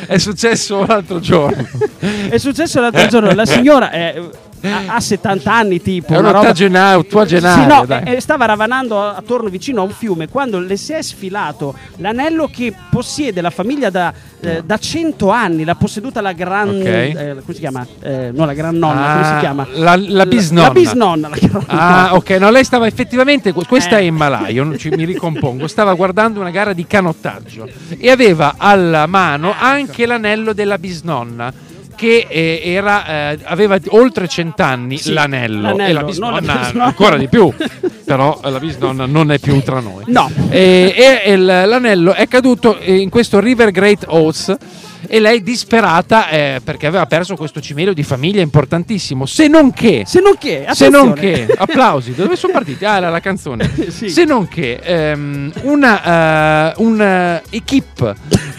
È 0.07 0.19
successo 0.19 0.85
l'altro 0.87 1.21
giorno. 1.21 1.67
È 1.99 2.39
successo 2.39 2.81
l'altro 2.81 3.07
giorno, 3.07 3.33
la 3.33 3.47
signora 3.47 3.91
è- 3.91 4.21
ha, 4.63 4.95
ha 4.97 5.01
70 5.01 5.53
anni 5.53 5.81
tipo. 5.83 6.13
È 6.15 6.19
un'ottagenaria, 6.19 6.99
ottuagenaria, 6.99 7.63
Sì, 7.63 7.69
no, 7.81 7.85
dai. 7.87 8.03
e- 8.05 8.17
e 8.17 8.21
stava 8.21 8.45
ravanando 8.47 9.01
attorno 9.03 9.49
vicino 9.49 9.81
a 9.81 9.85
un 9.85 9.91
fiume 9.91 10.29
quando 10.29 10.59
le 10.61 10.77
si 10.77 10.93
è 10.93 11.03
sfilato 11.03 11.75
l'anello 11.97 12.49
che 12.53 12.73
possiede 12.91 13.41
la 13.41 13.51
famiglia 13.51 13.91
da, 13.91 14.13
eh, 14.41 14.63
da 14.65 14.79
100 14.79 15.31
anni, 15.31 15.65
l'ha 15.65 15.75
posseduta 15.75 16.21
la 16.21 16.33
gran... 16.33 16.69
Ok. 16.69 16.85
eh, 16.85 17.37
come 17.41 17.55
si 17.55 17.61
chiama? 17.61 17.87
Eh, 18.01 18.31
no, 18.33 18.45
la 18.45 18.55
gran 18.55 18.77
nonna, 18.77 19.07
Ah, 19.07 19.13
come 19.13 19.25
si 19.35 19.39
chiama? 19.41 19.67
La, 19.75 19.97
la 19.97 20.27
bisnonna. 20.27 20.67
La 20.69 20.73
bisnonna, 20.73 21.29
la 21.29 21.37
gran 21.39 21.65
Ah, 21.69 22.11
ok, 22.15 22.31
no, 22.31 22.51
lei 22.51 22.65
stava 22.65 22.87
effettivamente, 22.87 23.53
questa 23.53 23.97
Eh. 23.99 24.03
è 24.03 24.05
Emma 24.05 24.49
io 24.49 24.65
non 24.65 24.77
ci- 24.79 24.91
mi 24.91 25.05
ricompongo, 25.05 25.67
stava 25.67 25.95
guardando 25.95 26.41
una 26.41 26.51
gara 26.51 26.73
di 26.73 26.87
canottaggio 26.87 27.69
e 27.99 28.11
aveva 28.11 28.55
alla 28.57 29.07
mano 29.07 29.51
Ecco. 29.51 29.65
anche 29.65 30.07
l'anello 30.07 30.53
della 30.53 30.77
bisnonna 30.79 31.53
che 31.99 32.27
eh, 32.29 32.61
era, 32.65 33.33
eh, 33.33 33.39
aveva 33.43 33.77
oltre 33.89 34.29
cent'anni 34.29 34.97
Sì, 34.99 35.13
l'anello, 35.13 35.61
l'anello, 35.63 35.83
e 35.89 35.93
la 35.93 36.01
non 36.01 36.09
bisnonna, 36.09 36.41
la 36.41 36.59
bisnonna. 36.61 36.85
ancora 36.85 37.17
di 37.17 37.27
più, 37.29 37.53
però 38.07 38.39
la 38.45 38.61
bisnonna 38.61 39.05
non 39.07 39.33
è 39.33 39.41
più 39.41 39.61
tra 39.63 39.81
noi. 39.81 40.05
No. 40.07 40.31
E, 40.49 40.95
e 41.25 41.33
il- 41.33 41.45
l'anello 41.45 42.15
è 42.15 42.29
caduto 42.29 42.79
in 42.85 43.09
questo 43.09 43.41
River 43.41 43.73
Great 43.73 44.05
Oats 44.07 44.55
e 45.07 45.21
lei 45.21 45.43
disperata 45.43 46.29
eh, 46.29 46.61
perché 46.63 46.87
aveva 46.87 47.07
perso 47.07 47.37
questo 47.37 47.61
cimelio 47.61 47.93
di 47.93 48.03
famiglia 48.03 48.41
importantissimo, 48.41 49.27
se 49.27 49.49
non 49.49 49.73
che... 49.73 50.05
Se 50.07 50.21
non 50.21 50.37
che, 50.39 50.67
Se 50.73 50.89
non 50.89 51.13
che, 51.13 51.47
applausi, 51.57 52.15
dove 52.15 52.37
sono 52.37 52.53
partiti? 52.53 52.85
Ah, 52.85 52.97
era 52.97 53.11
la 53.11 53.21
canzone. 53.21 53.67
Sì. 53.99 54.11
Se 54.11 54.25
non 54.25 54.47
che 54.47 54.79
ehm, 54.83 55.51
una 55.63 56.71
eh, 56.71 56.75
un, 56.77 57.01
eh, 57.01 57.43
equipe 57.51 58.15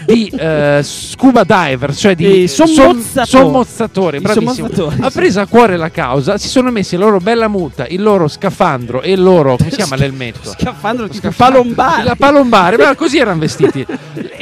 di 0.06 0.28
eh, 0.28 0.80
scuba 0.82 1.44
diver, 1.44 1.94
cioè 1.94 2.14
di 2.14 2.48
sommozzatori. 2.48 3.26
sommozzatori, 3.26 4.20
bravissimo, 4.20 4.52
sommozzatori, 4.52 4.96
ha 5.00 5.10
preso 5.10 5.40
a 5.40 5.46
cuore 5.46 5.76
la 5.76 5.90
causa, 5.90 6.36
si 6.36 6.48
sono 6.48 6.70
messi 6.70 6.96
la 6.96 7.04
loro 7.04 7.18
bella 7.18 7.48
muta, 7.48 7.86
il 7.86 8.02
loro 8.02 8.28
scafandro 8.28 9.02
e 9.02 9.12
il 9.12 9.22
loro, 9.22 9.56
come 9.56 9.70
si 9.70 9.76
chiama 9.76 9.96
l'elmetto? 9.96 10.50
Scafandro 10.50 11.08
tipo 11.08 11.30
Scafandro. 11.30 11.62
palombare. 11.62 12.04
La 12.04 12.16
palombare, 12.16 12.76
ma 12.76 12.94
così 12.94 13.18
erano 13.18 13.40
vestiti. 13.40 13.86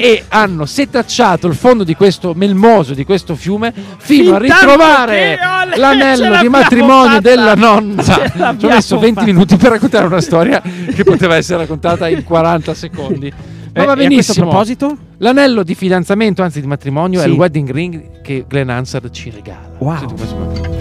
E 0.01 0.23
hanno 0.29 0.65
setacciato 0.65 1.49
il 1.49 1.55
fondo 1.57 1.83
di 1.83 1.97
questo 1.97 2.33
melmoso, 2.35 2.95
di 2.95 3.05
questo 3.05 3.35
fiume, 3.35 3.75
fino 3.99 4.37
a 4.37 4.39
ritrovare 4.39 5.37
l'anello 5.75 6.39
di 6.41 6.49
matrimonio 6.49 7.17
fatta. 7.17 7.21
della 7.21 7.55
nonna. 7.55 8.01
Ci 8.05 8.65
ho 8.65 8.69
messo 8.69 8.99
20 9.01 9.15
fatta. 9.19 9.27
minuti 9.27 9.57
per 9.57 9.71
raccontare 9.73 10.07
una 10.07 10.21
storia 10.21 10.63
che 10.63 11.03
poteva 11.03 11.35
essere 11.35 11.59
raccontata 11.59 12.07
in 12.09 12.23
40 12.23 12.75
secondi. 12.75 13.33
Ma 13.75 13.85
va 13.85 13.91
Eh, 13.91 13.93
a 13.93 13.95
questo 13.95 14.09
benissimo. 14.09 14.47
proposito? 14.49 14.97
L'anello 15.19 15.63
di 15.65 15.75
fidanzamento, 15.75 16.43
anzi 16.43 16.61
di 16.61 16.67
matrimonio, 16.69 17.19
è 17.19 17.25
Sì. 17.25 17.29
il 17.31 17.35
wedding 17.35 17.71
ring 17.71 18.21
che 18.23 18.45
Glenn 18.49 18.69
Hansard 18.71 19.11
ci 19.11 19.31
regala. 19.31 19.69
Wow. 19.79 20.78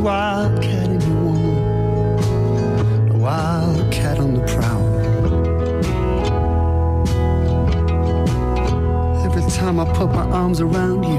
Wildcat 0.00 0.88
in 0.88 1.00
your 1.00 1.22
womb, 1.24 3.10
a 3.10 3.16
wildcat 3.16 4.18
on 4.18 4.34
the 4.34 4.40
prowl. 4.40 4.86
Every 9.24 9.50
time 9.50 9.80
I 9.80 9.84
put 9.94 10.08
my 10.12 10.24
arms 10.30 10.60
around 10.60 11.04
you, 11.04 11.15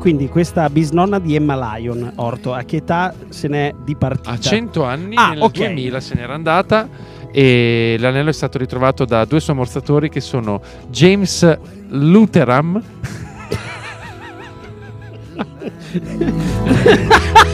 Quindi 0.00 0.28
questa 0.28 0.70
bisnonna 0.70 1.18
di 1.18 1.34
Emma 1.34 1.76
Lyon, 1.76 2.12
Orto, 2.16 2.54
a 2.54 2.62
che 2.62 2.76
età 2.76 3.12
se 3.28 3.48
n'è 3.48 3.74
dipartita? 3.84 4.30
A 4.30 4.38
100 4.38 4.82
anni, 4.82 5.14
Ah, 5.14 5.28
nel 5.34 5.42
ok. 5.42 5.52
2000 5.52 6.00
se 6.00 6.14
n'era 6.14 6.32
andata 6.32 6.88
e 7.30 7.96
l'anello 7.98 8.30
è 8.30 8.32
stato 8.32 8.56
ritrovato 8.56 9.04
da 9.04 9.26
due 9.26 9.40
sommozzatori 9.40 10.08
che 10.08 10.20
sono 10.22 10.62
James 10.88 11.58
Lutheram 11.88 12.82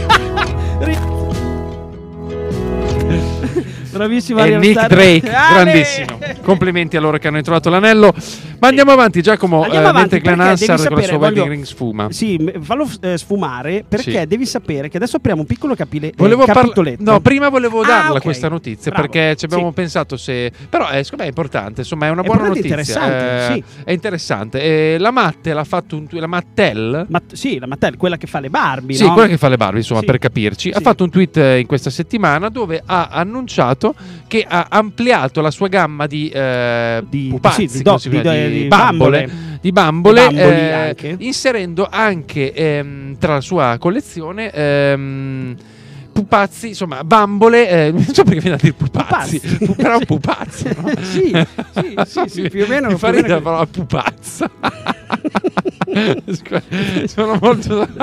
Bravissimo 3.96 4.44
e 4.44 4.56
Nick 4.58 4.86
Drake, 4.86 5.30
Ale! 5.32 5.62
grandissimo. 5.64 6.18
Complimenti 6.42 6.96
a 6.96 7.00
loro 7.00 7.18
che 7.18 7.28
hanno 7.28 7.36
ritrovato 7.38 7.70
l'anello. 7.70 8.14
Ma 8.58 8.68
andiamo 8.68 8.92
avanti, 8.92 9.20
Giacomo. 9.20 9.62
Andiamo 9.62 9.86
eh, 9.86 9.88
avanti, 9.90 10.14
mentre 10.14 10.20
Glenn 10.20 10.38
perché 10.38 10.54
devi 10.56 10.70
Hansard 10.72 10.88
con 10.88 10.98
il 10.98 11.04
sapere, 11.04 11.06
suo 11.06 11.16
wedding 11.18 11.38
voglio- 11.40 11.52
ring 11.52 11.64
sfuma. 11.64 12.06
Sì, 12.10 12.52
fallo 12.60 12.88
eh, 13.00 13.18
sfumare 13.18 13.84
perché 13.86 14.20
Sì. 14.20 14.26
devi 14.26 14.46
sapere 14.46 14.88
che 14.88 14.96
adesso 14.96 15.16
apriamo 15.16 15.40
un 15.40 15.46
piccolo 15.46 15.74
capile- 15.74 16.08
eh, 16.08 16.14
Volevo 16.16 16.44
parla- 16.46 16.62
capitoletto. 16.62 17.02
No, 17.10 17.20
prima 17.20 17.48
volevo 17.48 17.80
Ah, 17.82 17.86
darla 17.86 18.16
ok. 18.16 18.22
questa 18.22 18.48
notizia 18.48 18.90
Bravo. 18.92 19.08
perché 19.08 19.36
ci 19.36 19.44
abbiamo 19.44 19.68
Sì. 19.68 19.74
pensato 19.74 20.16
se. 20.16 20.50
Però 20.70 20.88
eh, 20.90 21.02
secondo 21.04 21.16
me 21.18 21.24
è 21.24 21.28
importante, 21.28 21.80
insomma, 21.82 22.06
è 22.06 22.10
una 22.10 22.22
È 22.22 22.24
buona 22.24 22.42
notizia. 22.48 22.62
interessante, 22.68 23.36
eh, 23.36 23.52
sì. 23.54 23.64
È 23.84 23.92
interessante. 23.92 24.62
Eh, 24.62 24.96
la 24.98 25.10
Matte 25.10 25.52
l'ha 25.52 25.64
fatto 25.64 25.96
un 25.96 26.06
tu- 26.06 26.18
la 26.18 26.26
Mattel. 26.26 27.06
Ma, 27.08 27.20
sì, 27.32 27.58
la 27.58 27.66
Mattel, 27.66 27.96
quella 27.96 28.16
che 28.16 28.26
fa 28.26 28.40
le 28.40 28.48
Barbie, 28.50 28.96
Sì, 28.96 29.04
no? 29.06 29.12
quella 29.12 29.28
che 29.28 29.36
fa 29.36 29.48
le 29.48 29.56
Barbie, 29.56 29.80
insomma, 29.80 30.00
per 30.02 30.18
capirci. 30.18 30.70
Ha 30.70 30.80
fatto 30.80 31.04
un 31.04 31.10
tweet 31.10 31.36
eh, 31.36 31.58
in 31.58 31.66
questa 31.66 31.90
settimana 31.90 32.48
dove 32.48 32.82
ha 32.84 33.08
annunciato 33.10 33.85
che 34.26 34.44
ha 34.48 34.66
ampliato 34.70 35.40
la 35.40 35.50
sua 35.50 35.68
gamma 35.68 36.06
di, 36.06 36.28
eh, 36.28 37.02
Di- 37.08 37.28
pupazzi, 37.30 37.68
sì, 37.68 37.76
di 37.78 37.82
do- 37.82 37.98
di- 38.02 38.08
di- 38.08 38.48
di 38.62 38.64
bambole, 38.68 39.20
bambole. 39.26 39.58
di 39.60 39.72
bambole, 39.72 40.28
eh, 40.32 40.72
anche. 40.72 41.16
inserendo 41.18 41.86
anche 41.90 42.52
ehm, 42.52 43.16
tra 43.18 43.34
la 43.34 43.40
sua 43.40 43.76
collezione 43.78 44.50
ehm, 44.52 45.56
pupazzi, 46.12 46.68
insomma, 46.68 47.04
bambole, 47.04 47.68
eh, 47.68 47.90
non 47.92 48.02
so 48.04 48.24
perché 48.24 48.40
viene 48.40 48.56
a 48.56 48.58
dire 48.60 48.72
pupazzi, 48.72 49.38
Pupazzi. 49.38 49.64
pu- 49.66 49.74
però 49.76 49.98
pupazzi, 49.98 50.68
no? 50.76 50.90
Sì, 51.02 51.32
sì, 51.74 51.94
sì, 52.06 52.22
sì, 52.42 52.48
più 52.48 52.64
o 52.64 52.66
meno- 52.66 52.88
Mi 52.88 52.96
fa 52.96 53.10
ridere 53.10 53.34
la 53.34 53.40
parola 53.42 53.66
pupazza. 53.66 54.50
Sono 57.06 57.38
molto 57.40 57.86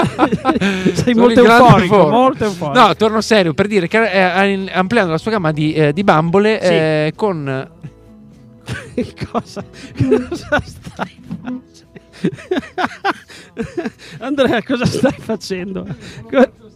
Sei 0.93 1.13
sono 1.13 1.19
molto 1.19 1.43
euforico, 1.43 2.09
molto 2.09 2.45
euforico. 2.45 2.79
No, 2.79 2.95
torno 2.95 3.19
serio 3.21 3.53
per 3.53 3.67
dire 3.67 3.87
che 3.87 4.09
eh, 4.09 4.69
ampliando 4.71 5.11
la 5.11 5.17
sua 5.17 5.31
gamma 5.31 5.51
di, 5.51 5.73
eh, 5.73 5.91
di 5.93 6.03
bambole 6.03 6.59
Sì. 6.61 6.67
eh, 6.71 7.13
con 7.15 7.69
cosa, 9.31 9.63
cosa 9.97 10.61
stai 10.63 11.19
facendo? 11.27 11.61
Andrea, 14.19 14.63
cosa 14.63 14.85
stai 14.85 15.15
facendo? 15.17 15.85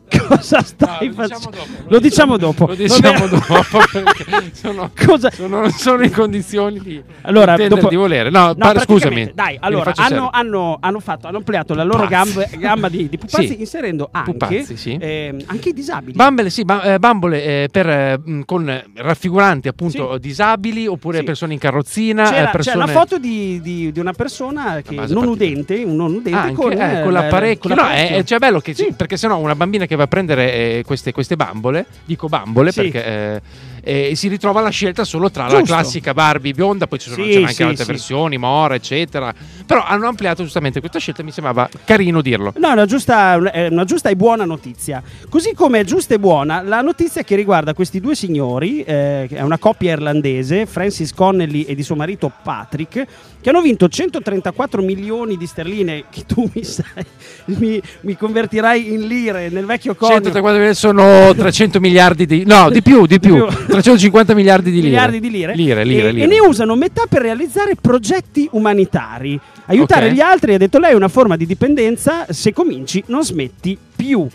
Co- 0.09 0.25
cosa 0.37 0.61
stai 0.61 1.07
No, 1.07 1.13
lo 1.17 1.19
diciamo 1.19 1.41
facendo? 1.41 1.57
dopo, 1.57 1.85
Lo 1.89 1.99
diciamo 1.99 2.37
dopo. 2.37 2.65
Lo 2.67 2.75
diciamo 2.75 3.27
dopo 3.27 3.79
perché 3.91 4.51
sono, 4.53 4.91
Cosa- 5.05 5.31
sono- 5.31 5.59
non 5.61 5.71
sono 5.71 6.03
in 6.03 6.11
condizioni 6.11 6.79
di, 6.79 7.01
Allora, 7.21 7.55
di 7.55 7.67
dopo- 7.67 7.89
di 7.89 7.95
volere. 7.95 8.29
No, 8.29 8.47
No, 8.47 8.53
par- 8.55 8.81
scusami. 8.81 9.31
Dai, 9.33 9.57
allora 9.59 9.91
hanno, 9.95 10.29
hanno, 10.31 10.77
hanno 10.79 10.99
fatto, 10.99 11.27
hanno 11.27 11.37
ampliato 11.37 11.73
la 11.73 11.83
loro 11.83 12.03
Pupazzi. 12.05 12.57
gamma, 12.57 12.89
di, 12.89 13.09
di 13.09 13.17
pupazzi 13.17 13.47
Sì. 13.47 13.59
inserendo 13.59 14.07
anche, 14.11 14.31
Pupazzi, 14.31 14.77
sì. 14.77 14.97
ehm, 14.99 15.43
anche 15.47 15.69
i 15.69 15.73
disabili. 15.73 16.13
Bambole, 16.13 16.49
sì, 16.49 16.63
ba- 16.63 16.81
eh, 16.93 16.99
bambole 16.99 17.43
eh, 17.43 17.67
per, 17.71 17.89
eh, 17.89 18.19
mh, 18.23 18.41
con 18.45 18.69
eh, 18.69 18.85
raffiguranti 18.95 19.67
appunto 19.67 20.13
Sì. 20.13 20.19
disabili 20.19 20.87
oppure 20.87 21.23
persone 21.23 21.53
in 21.53 21.59
carrozzina. 21.59 22.23
C'era, 22.29 22.37
eh, 22.41 22.45
c'è 22.45 22.51
persone... 22.51 22.77
la 22.77 22.87
foto 22.87 23.17
di, 23.17 23.59
di- 23.61 23.91
di 23.91 23.99
una 23.99 24.13
persona 24.13 24.81
che 24.81 24.95
non 25.07 25.27
udente, 25.27 25.83
un 25.83 25.95
non 25.95 26.13
udente 26.13 26.37
Anche, 26.39 26.53
con, 26.53 26.71
eh, 26.71 26.99
eh, 26.99 27.03
con 27.03 27.11
l'apparecchio. 27.11 27.75
con 27.75 27.83
No, 27.83 27.89
è, 27.91 28.23
cioè, 28.23 28.39
bello 28.39 28.59
che 28.59 28.75
perché 28.95 29.17
sennò 29.17 29.37
una 29.37 29.55
bambina 29.55 29.85
che 29.85 29.95
va 29.97 30.03
a 30.03 30.07
prendere 30.07 30.53
eh, 30.53 30.83
queste, 30.85 31.11
queste 31.11 31.35
bambole, 31.35 31.85
dico 32.05 32.27
bambole 32.29 32.71
Sì. 32.71 32.81
perché 32.89 33.05
eh, 33.05 33.41
e 33.87 34.15
si 34.15 34.27
ritrova 34.27 34.59
la 34.59 34.69
scelta 34.69 35.05
solo 35.05 35.31
tra 35.31 35.43
la 35.43 35.49
Giusto. 35.59 35.65
classica 35.65 36.13
Barbie 36.13 36.51
bionda, 36.51 36.87
poi 36.87 36.99
ci 36.99 37.09
sono 37.09 37.23
Sì, 37.23 37.37
anche 37.37 37.53
sì, 37.53 37.63
altre 37.63 37.85
sì. 37.85 37.91
versioni, 37.91 38.37
Mora, 38.37 38.75
eccetera. 38.75 39.33
Però 39.65 39.81
hanno 39.81 40.07
ampliato 40.07 40.43
giustamente 40.43 40.79
questa 40.79 40.99
scelta, 40.99 41.23
mi 41.23 41.31
sembrava 41.31 41.69
carino 41.85 42.21
dirlo. 42.21 42.53
No, 42.57 42.69
è 42.69 42.73
una 42.73 42.85
giusta, 42.85 43.37
una 43.69 43.85
giusta 43.85 44.09
e 44.09 44.15
buona 44.17 44.43
notizia. 44.43 45.01
Così 45.29 45.53
come 45.53 45.79
è 45.79 45.83
giusta 45.85 46.15
e 46.15 46.19
buona 46.19 46.61
la 46.61 46.81
notizia 46.81 47.23
che 47.23 47.35
riguarda 47.35 47.73
questi 47.73 48.01
due 48.01 48.13
signori, 48.15 48.83
eh, 48.83 49.27
è 49.27 49.41
una 49.41 49.57
coppia 49.57 49.93
irlandese, 49.93 50.65
Francis 50.65 51.13
Connelly 51.13 51.61
e 51.61 51.73
di 51.73 51.83
suo 51.83 51.95
marito 51.95 52.29
Patrick, 52.43 53.05
che 53.39 53.49
hanno 53.49 53.61
vinto 53.61 53.87
134 53.87 54.81
milioni 54.81 55.37
di 55.37 55.45
sterline, 55.47 56.05
che 56.09 56.25
tu 56.25 56.49
mi 56.53 56.63
sai, 56.63 57.05
mi, 57.45 57.81
mi 58.01 58.17
convertirai 58.17 58.91
in 58.91 59.07
lire 59.07 59.49
nel 59.49 59.65
vecchio 59.65 59.95
coniuge. 59.95 60.31
134 60.31 60.73
sono 60.73 61.33
300 61.33 61.79
miliardi 61.79 62.25
di 62.25 62.43
no, 62.45 62.69
di 62.69 62.81
più, 62.81 63.05
di 63.05 63.19
più. 63.19 63.45
Di 63.47 63.55
più. 63.65 63.76
350 63.81 64.33
miliardi 64.33 64.69
di 64.71 64.75
lire. 64.77 64.87
miliardi 64.89 65.19
di 65.19 65.29
lire, 65.29 65.55
Lire, 65.55 65.83
lire, 65.83 66.09
e, 66.09 66.11
lire. 66.11 66.23
e 66.25 66.27
ne 66.27 66.39
usano 66.39 66.75
metà 66.75 67.03
per 67.07 67.21
realizzare 67.21 67.75
progetti 67.79 68.47
umanitari. 68.51 69.39
Aiutare 69.67 70.07
Ok. 70.07 70.13
gli 70.13 70.19
altri, 70.19 70.53
ha 70.53 70.57
detto 70.57 70.79
lei, 70.79 70.91
è 70.91 70.95
una 70.95 71.07
forma 71.07 71.35
di 71.35 71.45
dipendenza, 71.45 72.25
se 72.29 72.53
cominci 72.53 73.03
non 73.07 73.23
smetti 73.23 73.77
più. 73.95 74.27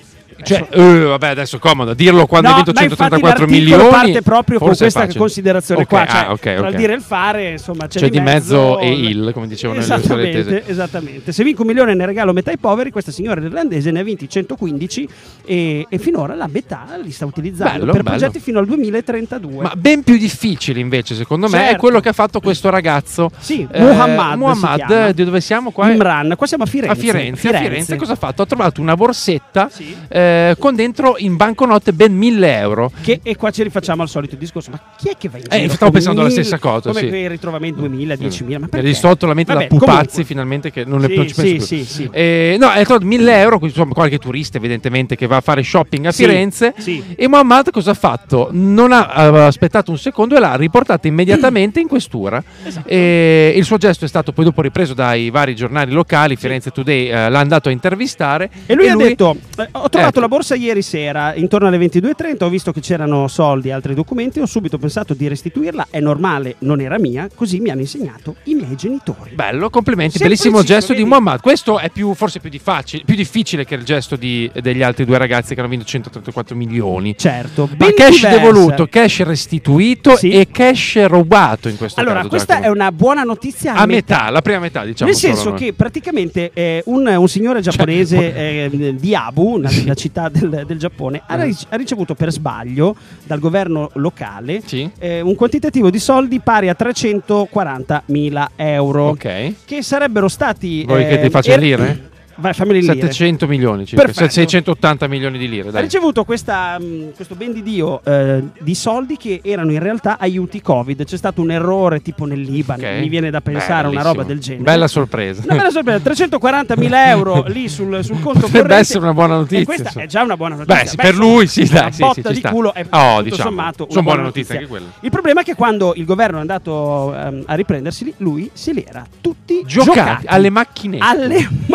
Cioè, 0.45 0.67
eh, 0.71 0.99
vabbè, 1.05 1.29
adesso 1.29 1.59
comodo 1.59 1.95
dirlo 1.95 2.27
quando 2.27 2.49
No, 2.49 2.55
hai 2.57 2.63
vinto 2.65 2.79
ma 2.79 2.85
infatti 2.87 3.11
134 3.11 3.47
l'articolo 3.47 3.83
milioni. 3.87 3.91
parte 3.91 4.23
proprio 4.23 4.59
con 4.59 4.73
è 4.73 4.77
questa 4.77 5.07
considerazione 5.17 5.83
Ok, 5.83 5.89
qua, 5.89 6.07
cioè, 6.07 6.21
ah, 6.21 6.33
ok, 6.33 6.41
tra 6.41 6.61
ok. 6.61 6.71
il 6.71 6.77
dire 6.77 6.93
e 6.93 6.97
il 6.97 7.03
fare, 7.03 7.51
insomma, 7.51 7.87
c'è 7.87 7.99
Cioè, 8.01 8.09
di 8.09 8.19
di 8.19 8.25
mezzo 8.25 8.79
e 8.79 8.91
il, 8.93 9.31
come 9.33 9.47
dicevano 9.47 9.81
nelle 9.81 9.95
esattamente, 9.95 10.45
tese. 10.45 10.63
esattamente. 10.71 11.33
Se 11.33 11.45
vinco 11.45 11.63
un 11.63 11.69
milione 11.69 11.95
ne 11.95 12.07
regalo 12.07 12.33
metà 12.33 12.51
ai 12.51 12.59
poveri, 12.59 12.91
questa 12.91 13.11
signora 13.11 13.41
irlandese 13.41 13.91
ne 13.91 14.01
ha 14.01 14.03
vinti 14.03 14.29
115 14.29 15.09
e, 15.45 15.87
e 15.89 15.99
finora 15.99 16.35
la 16.35 16.49
metà 16.49 16.87
li 17.03 17.11
sta 17.11 17.25
utilizzando 17.27 17.79
Bello, 17.81 17.93
per 17.93 18.03
bello. 18.03 18.17
progetti 18.19 18.41
fino 18.41 18.59
al 18.59 18.67
2032. 18.67 19.63
Ma 19.63 19.73
ben 19.77 20.03
più 20.03 20.17
difficile 20.17 20.81
invece, 20.81 21.15
secondo 21.15 21.49
me, 21.49 21.59
è 21.59 21.65
Certo. 21.65 21.79
quello 21.79 22.01
che 22.01 22.09
ha 22.09 22.13
fatto 22.13 22.41
questo 22.41 22.69
ragazzo. 22.71 23.31
Sì, 23.39 23.67
Eh, 23.71 23.81
Muhammad 23.81 24.37
Muhammad, 24.39 25.11
di 25.11 25.25
dove 25.25 25.41
siamo 25.41 25.71
qua? 25.71 25.91
Imran, 25.91 26.35
qua 26.37 26.47
siamo 26.47 26.65
a 26.65 26.67
Firenze. 26.67 26.93
A 26.93 26.95
Firenze, 27.13 27.49
a 27.49 27.59
Firenze 27.61 27.97
cosa 27.97 28.13
ha 28.13 28.17
fatto? 28.17 28.43
Ha 28.43 28.47
trovato 28.47 28.81
una 28.81 28.95
borsetta 28.97 29.69
Sì. 29.71 29.95
eh, 30.09 30.32
con 30.59 30.75
dentro 30.75 31.15
in 31.19 31.37
banconote 31.37 31.93
ben 31.93 32.15
1000 32.17 32.59
euro. 32.59 32.91
Che, 33.01 33.21
e 33.23 33.37
qua 33.37 33.51
ci 33.51 33.63
rifacciamo 33.63 34.03
al 34.03 34.09
solito 34.09 34.37
discorso, 34.37 34.71
ma 34.71 34.81
chi 34.97 35.09
è 35.09 35.17
che 35.17 35.29
va 35.29 35.39
in 35.39 35.45
Eh, 35.49 35.57
giro 35.61 35.67
stavo 35.69 35.85
con 35.85 35.93
pensando 35.93 36.21
alla 36.21 36.29
mille- 36.29 36.43
stessa 36.43 36.59
cosa, 36.59 36.89
Come 36.91 37.01
sì. 37.01 37.09
quei 37.09 37.29
ritrovamenti 37.29 37.81
2000, 37.81 38.15
10.000, 38.15 38.53
ma 38.53 38.59
Mi 38.61 38.69
perché? 38.69 38.87
risotto 38.87 39.27
la 39.27 39.35
mente 39.35 39.53
Vabbè, 39.53 39.67
da 39.69 39.77
pupazzi 39.77 39.95
comunque. 39.97 40.25
finalmente 40.25 40.71
che 40.71 40.85
non, 40.85 41.01
ne, 41.01 41.07
Sì, 41.09 41.15
non 41.17 41.27
ci 41.29 41.35
penso 41.35 41.47
sì, 41.47 41.55
più. 41.77 41.85
sì, 41.85 41.85
sì. 41.85 42.09
Eh, 42.13 42.57
no, 42.59 42.71
è 42.73 42.85
trovato 42.85 43.07
1000 43.07 43.41
euro, 43.41 43.59
quindi, 43.59 43.77
insomma 43.77 43.95
qualche 43.95 44.19
turista 44.19 44.57
evidentemente 44.59 45.17
che 45.17 45.27
va 45.27 45.37
a 45.37 45.41
fare 45.41 45.63
shopping 45.63 46.07
a 46.07 46.13
Firenze. 46.13 46.75
E 47.17 47.29
Muhammad 47.29 47.71
cosa 47.71 47.91
ha 47.93 47.95
fatto? 47.95 48.49
Non 48.53 48.93
ha 48.93 49.07
aveva 49.09 49.47
aspettato 49.47 49.91
un 49.91 49.99
secondo 49.99 50.37
e 50.37 50.41
l'ha 50.41 50.55
riportata 50.57 51.07
immediatamente 51.09 51.81
in 51.81 51.89
questura. 51.89 52.43
Esatto. 52.65 52.89
E 52.89 53.53
il 53.57 53.65
suo 53.65 53.77
gesto 53.77 54.05
è 54.05 54.09
stato 54.09 54.33
poi 54.33 54.45
dopo 54.45 54.63
ripreso 54.63 54.95
dai 54.95 55.31
vari 55.31 55.55
giornali 55.55 55.93
locali, 55.93 56.37
Firenze 56.37 56.71
Today 56.71 57.09
eh, 57.09 57.29
l'ha 57.29 57.39
andato 57.41 57.69
a 57.69 57.73
intervistare. 57.73 58.51
E 58.67 58.75
lui 58.75 58.89
ha 58.89 58.97
detto: 58.97 59.37
eh, 59.59 59.69
Ho 59.73 59.89
trovato 59.89 60.12
Ecco. 60.13 60.21
la 60.21 60.29
borsa 60.29 60.55
ieri 60.55 60.83
sera 60.83 61.35
intorno 61.35 61.69
alle 61.69 61.79
22.30. 61.79 62.45
Ho 62.45 62.49
visto 62.49 62.73
che 62.73 62.81
c'erano 62.81 63.29
soldi 63.29 63.69
e 63.69 63.73
altri 63.73 63.95
documenti. 63.95 64.41
Ho 64.41 64.47
subito 64.47 64.79
pensato 64.79 65.15
di 65.15 65.29
restituirla. 65.29 65.87
È 65.91 66.01
normale, 66.01 66.57
non 66.61 66.81
era 66.81 66.99
mia. 66.99 67.29
Così 67.35 67.61
mi 67.61 67.71
hanno 67.71 67.81
insegnato 67.81 68.37
i 68.45 68.55
miei 68.55 68.77
genitori. 68.77 69.31
Bello, 69.35 69.71
complimenti, 69.71 70.19
Semplicissimo, 70.19 70.57
bellissimo 70.57 70.63
gesto 70.79 70.93
vedi? 70.93 71.05
di 71.05 71.09
Muhammad. 71.11 71.41
Questo 71.41 71.79
è 71.79 71.91
più, 71.91 72.15
forse 72.15 72.41
più, 72.41 72.51
di 72.51 72.59
facile- 72.59 73.03
più 73.05 73.15
difficile 73.15 73.65
che 73.65 73.75
il 73.75 73.85
gesto 73.85 74.17
di- 74.17 74.51
degli 74.61 74.83
altri 74.83 75.05
due 75.05 75.19
ragazzi 75.19 75.55
che 75.55 75.61
hanno 75.61 75.69
vinto 75.71 75.85
134 75.85 76.55
milioni. 76.57 77.17
Certo, 77.17 77.69
Ma 77.79 77.93
cash 77.93 78.15
diversa. 78.17 78.29
devoluto, 78.29 78.87
cash 78.87 79.23
restituito 79.23 80.17
Sì. 80.17 80.31
e 80.31 80.49
cash 80.51 81.05
rubato 81.07 81.69
in 81.69 81.77
questo 81.77 82.01
Allora, 82.01 82.17
caso. 82.17 82.29
questa 82.29 82.55
Giacomo. 82.55 82.73
è 82.73 82.75
una 82.75 82.93
buona 82.93 83.23
notizia 83.23 83.75
a 83.75 83.87
metà, 83.87 84.31
la 84.31 84.43
prima 84.43 84.59
metà, 84.61 84.85
diciamo. 84.85 85.11
Nel 85.11 85.19
senso 85.19 85.53
che 85.53 85.73
praticamente 85.73 86.51
eh, 86.55 86.83
un, 86.87 87.07
un 87.07 87.29
signore 87.29 87.61
giapponese 87.61 88.17
Cioè, 88.17 88.71
eh, 88.73 88.95
di 88.99 89.15
Abu, 89.15 89.55
una, 89.57 89.71
una 89.85 89.95
città 90.03 90.29
del, 90.29 90.65
del 90.67 90.79
Giappone, 90.79 91.23
ha, 91.27 91.41
ric- 91.43 91.67
ha 91.69 91.77
ricevuto 91.77 92.15
per 92.15 92.31
sbaglio 92.33 92.95
dal 93.25 93.39
governo 93.39 93.91
locale 93.95 94.61
Sì. 94.65 94.91
eh, 94.99 95.21
un 95.21 95.35
quantitativo 95.35 95.91
di 95.91 95.99
soldi 95.99 96.41
pari 96.41 96.69
a 96.69 96.75
340 96.75 98.03
mila 98.07 98.51
euro. 98.57 99.09
Ok. 99.11 99.55
Che 99.65 99.83
sarebbero 99.83 100.29
stati. 100.29 100.85
Vuoi 100.85 101.07
che 101.07 101.21
ti 101.21 101.31
faccia 101.31 101.53
er- 101.53 101.61
lire? 101.61 102.11
Vai, 102.37 102.53
fammi 102.55 102.73
le 102.73 102.81
lire. 102.81 102.95
700 102.95 103.47
milioni 103.47 103.87
circa, 103.87 104.05
Perfetto. 104.05 104.31
680 104.31 105.07
milioni 105.07 105.39
di 105.39 105.49
lire. 105.49 105.69
Ha 105.69 105.73
Dai. 105.73 105.83
ricevuto 105.83 106.25
questa, 106.25 106.79
mh, 106.79 107.13
questo 107.15 107.35
ben 107.35 107.53
di 107.53 107.63
Dio 107.63 108.01
eh, 108.05 108.43
di 108.59 108.75
soldi 108.75 109.17
che 109.17 109.41
erano 109.43 109.73
in 109.73 109.79
realtà 109.79 110.17
aiuti 110.19 110.61
Covid. 110.61 111.05
C'è 111.05 111.17
stato 111.17 111.41
un 111.43 111.51
errore 111.51 112.01
tipo 112.03 112.25
nel 112.25 112.41
Libano, 112.41 112.83
Ok. 112.87 112.99
mi 113.01 113.09
viene 113.09 113.31
da 113.31 113.41
pensare 113.41 113.87
a 113.87 113.91
una 113.91 114.03
roba 114.03 114.23
del 114.23 114.39
genere. 114.41 114.63
Bella 114.65 114.87
sorpresa. 114.89 115.43
Una 115.45 115.57
bella 115.57 115.71
sorpresa, 115.71 115.99
340 116.03 116.77
mila 116.77 117.09
euro 117.11 117.45
lì 117.49 117.69
sul, 117.69 118.03
sul 118.03 118.17
conto 118.21 118.41
Potrebbe 118.41 118.59
corrente. 118.63 118.75
essere 118.83 118.99
una 119.01 119.13
buona 119.15 119.37
notizia, 119.37 119.59
E 119.61 119.65
questa 119.65 119.83
insomma. 119.89 120.05
è 120.05 120.09
già 120.09 120.23
una 120.23 120.37
buona 120.37 120.55
notizia. 120.57 120.83
Beh, 120.83 120.89
sì, 120.89 120.97
per 120.97 121.15
lui 121.17 121.47
sì, 121.47 121.61
una 121.71 121.81
dai, 121.81 121.93
sì, 121.93 122.01
botta 122.03 122.29
sì, 122.29 122.33
di 122.35 122.39
sta. 122.41 122.51
culo 122.51 122.75
è 122.75 122.87
Oh, 122.91 123.09
tutto 123.19 123.23
diciamo, 123.23 123.43
sommato 123.43 123.87
una 123.91 124.03
buona 124.03 124.23
notizia. 124.23 124.67
quelle. 124.67 124.87
Il 125.01 125.11
problema 125.11 125.41
è 125.43 125.45
che 125.45 125.55
quando 125.55 125.93
il 125.97 126.05
governo 126.05 126.39
è 126.39 126.41
andato 126.41 127.15
ehm, 127.15 127.43
a 127.47 127.55
riprenderseli, 127.55 128.15
lui 128.19 128.49
se 128.53 128.73
li 128.73 128.85
era 128.89 129.05
tutti 129.21 129.63
Giocati, 129.67 129.99
giocati 129.99 130.27
alle 130.27 130.51
macchinette. 130.51 131.05
alle 131.05 131.49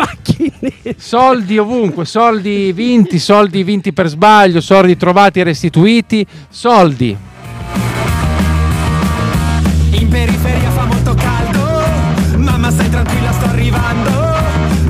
Soldi 0.96 1.58
ovunque, 1.58 2.04
soldi 2.04 2.72
vinti, 2.72 3.18
soldi 3.18 3.62
vinti 3.62 3.92
per 3.92 4.08
sbaglio, 4.08 4.60
soldi 4.60 4.96
trovati 4.96 5.40
e 5.40 5.44
restituiti, 5.44 6.26
soldi. 6.48 7.16
In 9.90 10.08
periferia 10.08 10.70
fa 10.70 10.84
molto 10.84 11.14
caldo 11.14 12.36
Mamma 12.36 12.70
stai 12.70 12.88
tranquilla 12.90 13.32
sto 13.32 13.46
arrivando 13.46 14.10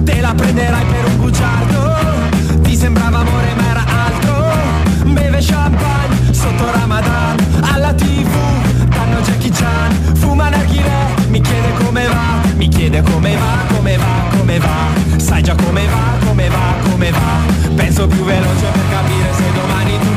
Te 0.04 0.20
la 0.20 0.34
prenderai 0.34 0.84
per 0.84 1.04
un 1.06 1.16
bugiardo 1.18 2.60
Ti 2.62 2.76
sembrava 2.76 3.18
amore 3.18 3.54
ma 3.56 3.70
era 3.70 3.84
altro 3.86 5.12
Beve 5.12 5.38
champagne 5.40 6.32
sotto 6.32 6.70
Ramadan 6.70 7.36
Alla 7.60 7.94
tv 7.94 8.88
danno 8.88 9.20
Jackie 9.20 9.50
Chan 9.50 9.92
Fuma 10.14 10.48
narghile 10.48 11.18
mi 11.28 11.40
chiede 11.40 11.72
come 11.84 12.06
va 12.06 12.40
Mi 12.56 12.68
chiede 12.68 13.02
come 13.02 13.36
va, 13.36 13.74
come 13.74 13.96
va, 13.96 14.27
va 14.58 15.18
Sai 15.18 15.42
già 15.42 15.54
come 15.54 15.84
va, 15.86 16.26
come 16.26 16.48
va, 16.48 16.74
come 16.90 17.10
va. 17.10 17.74
Penso 17.74 18.06
più 18.06 18.24
veloce 18.24 18.66
per 18.72 18.88
capire 18.90 19.32
se 19.34 19.52
domani 19.52 20.07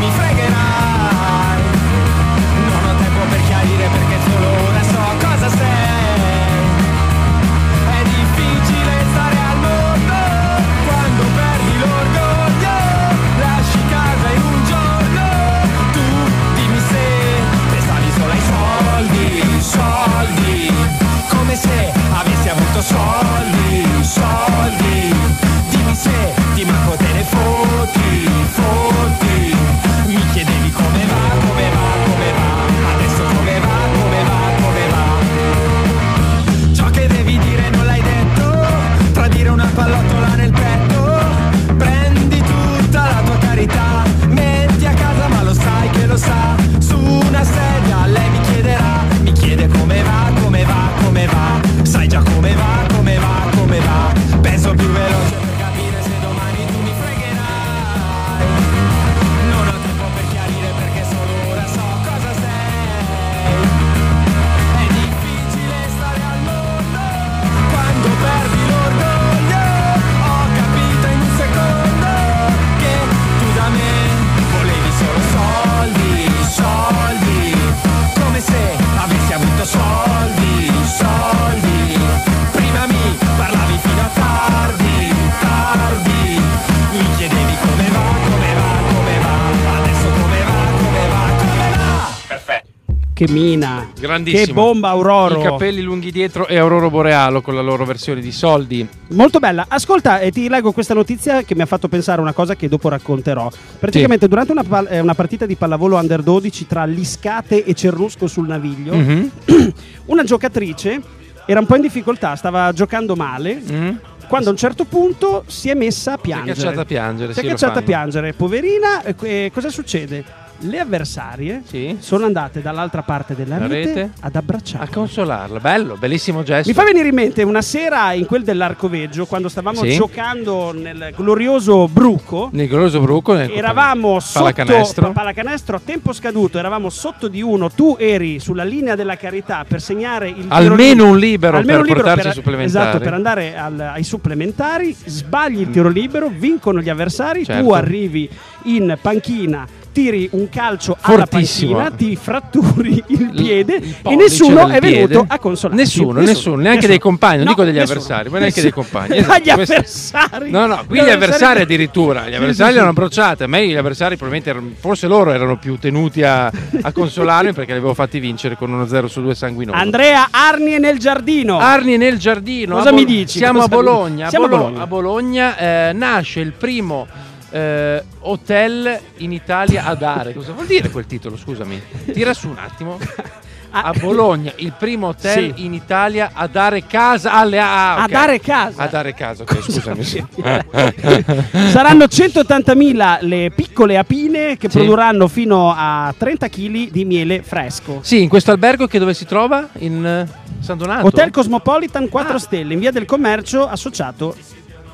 che 93.25 93.31
mina, 93.31 93.87
Grandissimo. 93.99 94.45
che 94.45 94.51
bomba 94.53 94.89
Auroro. 94.89 95.39
I 95.39 95.43
capelli 95.43 95.81
lunghi 95.81 96.11
dietro 96.11 96.47
e 96.47 96.57
Aurora 96.57 96.89
Borealo 96.89 97.41
con 97.41 97.53
la 97.53 97.61
loro 97.61 97.85
versione 97.85 98.19
di 98.19 98.31
soldi. 98.31 98.87
Molto 99.09 99.37
bella. 99.37 99.65
Ascolta, 99.67 100.19
e 100.19 100.31
ti 100.31 100.49
leggo 100.49 100.71
questa 100.71 100.95
notizia 100.95 101.43
che 101.43 101.53
mi 101.53 101.61
ha 101.61 101.67
fatto 101.67 101.87
pensare 101.87 102.17
a 102.17 102.23
una 102.23 102.33
cosa 102.33 102.55
che 102.55 102.67
dopo 102.67 102.89
racconterò. 102.89 103.47
Praticamente, 103.77 104.27
durante 104.27 104.51
una, 104.53 104.63
pal- 104.63 104.87
eh, 104.89 104.99
una 104.99 105.13
partita 105.13 105.45
di 105.45 105.55
pallavolo 105.55 105.97
under 105.97 106.23
12 106.23 106.65
tra 106.65 106.83
Liscate 106.85 107.63
e 107.63 107.75
Cernusco 107.75 108.25
sul 108.25 108.47
Naviglio, 108.47 108.95
Mhm. 108.95 109.31
una 110.07 110.23
giocatrice 110.23 110.99
era 111.45 111.59
un 111.59 111.67
po' 111.67 111.75
in 111.75 111.81
difficoltà, 111.83 112.35
stava 112.35 112.71
giocando 112.73 113.15
male. 113.15 113.61
Mm? 113.71 113.89
Quando 114.27 114.47
a 114.47 114.51
un 114.51 114.57
certo 114.57 114.85
punto 114.85 115.43
si 115.47 115.69
è 115.69 115.73
messa 115.75 116.13
a 116.13 116.15
Si 116.15 116.19
è 116.21 116.23
piangere. 116.23 116.53
cacciata 116.55 116.81
a 116.81 116.85
piangere. 116.85 117.33
Si 117.33 117.39
è 117.39 117.43
sì, 117.43 117.49
cacciata 117.49 117.79
a 117.79 117.81
piangere, 117.83 118.33
poverina. 118.33 119.03
E 119.03 119.13
que- 119.13 119.51
cosa 119.53 119.69
succede? 119.69 120.23
Le 120.63 120.77
avversarie 120.79 121.63
Sì. 121.65 121.97
sono 121.99 122.25
andate 122.25 122.61
dall'altra 122.61 123.01
parte 123.01 123.35
della 123.35 123.57
La 123.57 123.65
rete, 123.67 123.93
rete? 123.93 124.11
ad 124.19 124.35
abbracciarla. 124.35 124.85
A 124.85 124.89
consolarla. 124.93 125.59
Bello, 125.59 125.95
bellissimo 125.97 126.43
gesto. 126.43 126.67
Mi 126.69 126.75
fa 126.75 126.83
venire 126.83 127.07
in 127.07 127.15
mente 127.15 127.41
una 127.41 127.61
sera 127.63 128.13
in 128.13 128.25
quel 128.25 128.43
dell'Arcoveggio, 128.43 129.25
quando 129.25 129.49
stavamo 129.49 129.81
Sì. 129.83 129.95
giocando 129.95 130.71
nel 130.71 131.13
glorioso 131.15 131.87
Bruco. 131.87 132.49
Nel 132.53 132.67
glorioso 132.67 132.99
bruco. 133.01 133.33
Nel 133.33 133.49
Eravamo 133.51 134.19
sotto 134.19 134.39
pallacanestro. 134.53 135.07
pa- 135.07 135.11
pallacanestro 135.13 135.77
a 135.77 135.81
tempo 135.83 136.13
scaduto, 136.13 136.59
eravamo 136.59 136.89
sotto 136.91 137.27
di 137.27 137.41
uno, 137.41 137.69
tu 137.69 137.95
eri 137.99 138.39
sulla 138.39 138.63
linea 138.63 138.95
della 138.95 139.15
carità 139.17 139.65
per 139.67 139.81
segnare 139.81 140.29
il 140.29 140.35
tiro 140.35 140.53
Almeno 140.53 140.75
libero- 140.93 141.09
un 141.09 141.17
libero 141.17 141.57
almeno 141.57 141.77
per 141.79 141.87
libero 141.87 142.03
portarci 142.05 142.27
ai 142.27 142.33
supplementari. 142.35 142.85
Esatto, 142.87 143.03
per 143.03 143.13
andare 143.13 143.57
al- 143.57 143.79
ai 143.79 144.03
supplementari, 144.03 144.95
sbagli 145.05 145.61
il 145.61 145.69
tiro 145.71 145.89
libero, 145.89 146.29
vincono 146.33 146.81
gli 146.81 146.89
avversari, 146.89 147.39
tu 147.39 147.45
Certo. 147.51 147.73
arrivi 147.73 148.29
in 148.65 148.95
panchina, 149.01 149.65
tiri 149.91 150.29
un 150.33 150.49
calcio 150.49 150.97
alla 151.01 151.25
Fortissimo. 151.25 151.75
panchina, 151.77 151.95
ti 151.95 152.15
fratturi 152.15 153.03
il 153.07 153.29
piede 153.35 153.75
il 153.75 153.95
e 154.03 154.15
nessuno 154.15 154.67
è 154.67 154.79
venuto 154.79 155.07
piede. 155.07 155.25
a 155.27 155.39
consolarti. 155.39 155.81
Nessuno, 155.83 156.21
nessuno, 156.21 156.55
neanche 156.61 156.87
dei 156.87 156.99
compagni, 156.99 157.37
non 157.37 157.45
No, 157.45 157.49
dico 157.51 157.63
degli 157.63 157.75
nessuno. 157.75 157.93
avversari, 157.99 158.29
ma 158.29 158.39
neanche 158.39 158.61
dei 158.61 158.71
compagni. 158.71 159.17
Esatto, 159.21 159.39
gli 159.43 159.51
questo- 159.53 159.73
avversari. 159.73 160.49
No, 160.51 160.65
no, 160.65 160.83
qui 160.87 161.01
gli 161.01 161.09
avversari 161.09 161.61
addirittura, 161.61 162.27
gli 162.29 162.35
avversari 162.35 162.71
li 162.71 162.77
sì. 162.77 162.83
hanno 162.83 162.93
bruciate, 162.93 163.43
a 163.43 163.47
me 163.47 163.67
gli 163.67 163.75
avversari 163.75 164.15
probabilmente 164.17 164.49
erano- 164.57 164.73
forse 164.79 165.07
loro 165.07 165.31
erano 165.31 165.57
più 165.57 165.77
tenuti 165.77 166.23
a, 166.23 166.45
a 166.47 166.91
consolarmi 166.93 167.53
perché 167.53 167.71
li 167.71 167.77
avevo 167.77 167.93
fatti 167.93 168.19
vincere 168.19 168.55
con 168.55 168.71
uno 168.71 168.87
0 168.87 169.07
su 169.07 169.21
2 169.21 169.35
sanguinoso. 169.35 169.77
Andrea 169.77 170.27
Arnie 170.31 170.79
nel 170.79 170.97
giardino. 170.99 171.59
Arni 171.59 171.97
nel 171.97 172.17
giardino. 172.17 172.75
Cosa 172.77 172.89
a 172.89 172.93
mi 172.93 173.05
dici? 173.05 173.37
Siamo 173.37 173.61
a 173.63 173.67
Bologna. 173.67 174.29
Siamo 174.29 174.45
a 174.45 174.47
Bolo- 174.49 174.61
Bologna. 174.63 174.81
a 174.81 174.87
Bologna, 174.87 175.57
eh, 175.57 175.93
nasce 175.93 176.39
il 176.39 176.53
primo 176.53 177.07
eh, 177.51 178.03
hotel 178.21 178.99
in 179.17 179.31
Italia 179.31 179.85
a 179.85 179.95
dare. 179.95 180.33
Cosa 180.33 180.51
vuol 180.53 180.65
dire 180.65 180.89
quel 180.89 181.05
titolo? 181.05 181.37
Scusami. 181.37 181.81
Tira 182.13 182.33
su 182.33 182.47
un 182.49 182.57
attimo. 182.57 182.97
Ah, 183.73 183.83
A 183.83 183.93
Bologna, 183.97 184.51
il 184.57 184.73
primo 184.77 185.07
hotel 185.07 185.53
Sì. 185.55 185.63
in 185.63 185.73
Italia 185.73 186.31
a 186.33 186.45
dare 186.47 186.85
casa 186.85 187.31
alle 187.31 187.57
ah, 187.57 187.95
A 187.99 188.03
ok. 188.03 188.09
dare 188.09 188.39
casa. 188.41 188.83
A 188.83 188.87
dare 188.87 189.13
casa, 189.13 189.43
ok, 189.43 189.61
scusami. 189.63 190.03
Saranno 191.71 192.03
180.000 192.03 193.19
le 193.21 193.51
piccole 193.55 193.97
apine 193.97 194.57
che 194.57 194.69
Sì. 194.69 194.77
produrranno 194.77 195.29
fino 195.29 195.73
a 195.73 196.13
30 196.17 196.49
kg 196.49 196.89
di 196.91 197.05
miele 197.05 197.43
fresco. 197.43 197.99
Sì, 198.03 198.21
in 198.21 198.27
questo 198.27 198.51
albergo 198.51 198.87
che 198.87 198.99
dove 198.99 199.13
si 199.13 199.25
trova? 199.25 199.69
In 199.79 200.05
eh, 200.05 200.27
San 200.59 200.77
Donato? 200.77 201.05
Hotel 201.05 201.31
Cosmopolitan 201.31 202.09
4 202.09 202.35
Ah. 202.35 202.39
stelle 202.39 202.73
in 202.73 202.79
via 202.79 202.91
del 202.91 203.05
commercio 203.05 203.65
associato. 203.67 204.35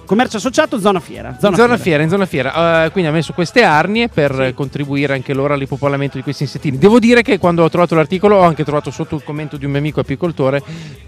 Commercio 0.08 0.38
associato 0.38 0.80
zona 0.80 1.02
fiera. 1.02 1.36
in 1.38 1.54
zona 1.56 1.78
fiera, 1.78 2.02
in 2.02 2.08
zona 2.10 2.26
fiera. 2.26 2.86
Eh, 2.86 2.91
quindi 2.91 3.10
ha 3.10 3.13
messo 3.13 3.34
queste 3.34 3.62
arnie 3.63 4.08
per 4.08 4.39
eh, 4.39 4.54
contribuire 4.54 5.13
anche 5.13 5.34
loro 5.34 5.54
all'impopolamento 5.54 6.15
di 6.15 6.24
questi 6.24 6.43
insettini. 6.43 6.78
Devo 6.78 6.98
dire 6.98 7.22
che 7.22 7.38
quando 7.38 7.62
ho 7.63 7.70
trovato 7.70 7.93
l'articolo 7.93 8.38
ho 8.38 8.43
anche 8.43 8.63
trovato 8.63 8.89
sotto 8.89 9.15
il 9.15 9.24
commento 9.26 9.58
di 9.58 9.65
un 9.65 9.72
mio 9.72 9.80
amico 9.82 10.00
apicoltore 10.00 10.63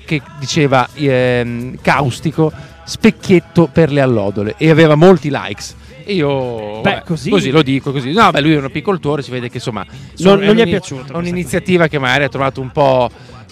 che 0.06 0.22
diceva 0.38 0.86
ehm, 0.94 1.78
caustico 1.82 2.52
specchietto 2.84 3.70
per 3.72 3.90
le 3.92 4.02
allodole 4.02 4.56
e 4.58 4.70
aveva 4.70 4.96
molti 4.96 5.30
likes. 5.32 5.76
E 6.04 6.14
io 6.16 6.82
Beh, 6.82 6.90
vabbè, 6.92 7.04
così- 7.06 7.52
lo 7.52 7.62
dico 7.62 7.92
così. 7.94 8.12
No, 8.12 8.32
beh, 8.32 8.42
lui 8.42 8.54
è 8.54 8.58
un 8.58 8.66
apicoltore, 8.66 9.22
si 9.22 9.32
vede 9.32 9.48
che 9.48 9.58
insomma 9.58 9.86
Non- 10.18 10.40
non 10.40 10.40
gli 10.40 10.48
è 10.48 10.50
un'ini- 10.50 10.70
piaciuto 10.72 11.14
È 11.14 11.16
un'iniziativa 11.16 11.88
che 11.88 12.00
magari 12.00 12.26
ha 12.26 12.30
trovato 12.30 12.60
un 12.60 12.70
po' 12.72 13.10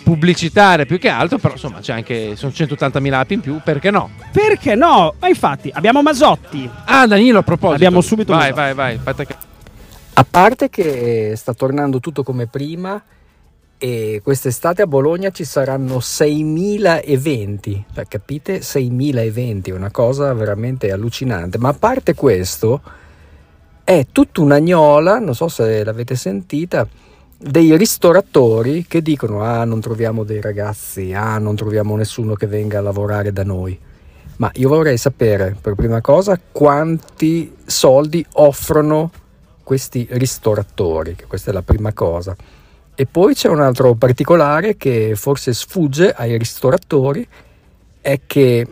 pubblicitaria 0.08 0.86
più 0.86 1.00
che 1.00 1.10
altro, 1.10 1.38
però 1.38 1.54
insomma 1.56 1.80
c'è 1.82 1.92
anche 1.92 2.38
sono 2.38 2.54
180.000 2.56 3.12
api 3.14 3.34
in 3.34 3.40
più, 3.42 3.60
perché 3.62 3.92
no? 3.92 4.12
Perché 4.32 4.74
no? 4.74 5.14
Ma 5.20 5.28
infatti 5.28 5.70
abbiamo 5.74 6.02
Masotti. 6.02 6.70
Ah, 6.86 7.06
Danilo, 7.06 7.40
a 7.40 7.44
proposito. 7.44 7.76
Abbiamo 7.76 8.00
subito 8.00 8.32
Vai, 8.32 8.52
Masotti. 8.52 8.58
vai, 8.62 8.74
vai. 8.74 8.96
aspetta 8.96 9.26
che- 9.26 9.36
A 10.14 10.26
parte 10.30 10.70
che 10.70 11.34
sta 11.36 11.54
tornando 11.54 12.00
tutto 12.00 12.24
come 12.24 12.48
prima 12.48 13.04
e 13.78 14.22
quest'estate 14.24 14.82
a 14.82 14.88
Bologna 14.88 15.30
ci 15.30 15.44
saranno 15.44 16.00
6.000 16.00 17.02
eventi, 17.04 17.84
Cioè, 17.94 18.06
capite? 18.08 18.62
6.000 18.62 19.22
eventi, 19.24 19.72
è 19.72 19.74
una 19.74 19.92
cosa 19.92 20.34
veramente 20.34 20.90
allucinante. 20.90 21.58
Ma 21.58 21.70
a 21.70 21.74
parte 21.74 22.14
questo, 22.16 22.82
è 23.84 24.08
tutta 24.12 24.40
una 24.40 24.60
gnola, 24.60 25.20
non 25.20 25.36
so 25.36 25.50
se 25.50 25.84
l'avete 25.84 26.16
sentita, 26.16 26.88
dei 27.38 27.78
ristoratori 27.78 28.86
che 28.88 29.04
dicono 29.04 29.42
ah 29.44 29.64
non 29.64 29.80
troviamo 29.80 30.24
dei 30.24 30.42
ragazzi, 30.42 31.14
ah 31.14 31.38
non 31.38 31.56
troviamo 31.56 31.96
nessuno 31.96 32.34
che 32.34 32.48
venga 32.48 32.80
a 32.80 32.82
lavorare 32.82 33.32
da 33.32 33.44
noi. 33.44 33.80
Ma 34.38 34.52
io 34.56 34.70
vorrei 34.70 34.98
sapere, 34.98 35.56
per 35.60 35.74
prima 35.76 36.02
cosa, 36.02 36.40
quanti 36.52 37.56
soldi 37.66 38.24
offrono 38.34 39.12
questi 39.64 40.08
ristoratori, 40.12 41.16
che 41.16 41.26
questa 41.26 41.50
è 41.50 41.54
la 41.54 41.64
prima 41.64 41.92
cosa. 41.92 42.36
E 42.94 43.06
poi 43.06 43.34
c'è 43.34 43.50
un 43.50 43.62
altro 43.62 43.96
particolare 43.96 44.78
che 44.78 45.14
forse 45.16 45.54
sfugge 45.54 46.12
ai 46.12 46.38
ristoratori, 46.38 47.28
è 48.00 48.22
che 48.26 48.68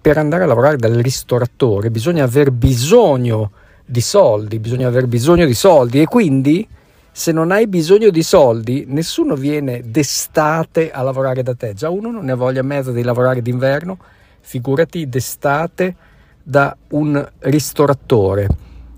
per 0.00 0.18
andare 0.18 0.44
a 0.44 0.46
lavorare 0.46 0.76
dal 0.76 0.94
ristoratore 0.94 1.90
bisogna 1.90 2.24
aver 2.24 2.50
bisogno 2.50 3.52
di 3.84 4.00
soldi, 4.00 4.58
bisogna 4.58 4.88
aver 4.88 5.06
bisogno 5.06 5.46
di 5.46 5.54
soldi 5.54 6.00
e 6.00 6.06
quindi 6.06 6.66
se 7.12 7.30
non 7.30 7.50
hai 7.50 7.66
bisogno 7.66 8.08
di 8.08 8.22
soldi 8.22 8.86
nessuno 8.88 9.36
viene 9.36 9.82
d'estate 9.84 10.90
a 10.90 11.02
lavorare 11.02 11.42
da 11.42 11.54
te, 11.54 11.74
già 11.74 11.90
uno 11.90 12.10
non 12.10 12.24
ne 12.24 12.32
ha 12.32 12.36
voglia 12.36 12.62
mezza 12.62 12.90
di 12.90 13.02
lavorare 13.02 13.42
d'inverno, 13.42 13.98
figurati 14.40 15.06
d'estate 15.06 15.94
da 16.42 16.74
un 16.88 17.30
ristoratore. 17.40 18.48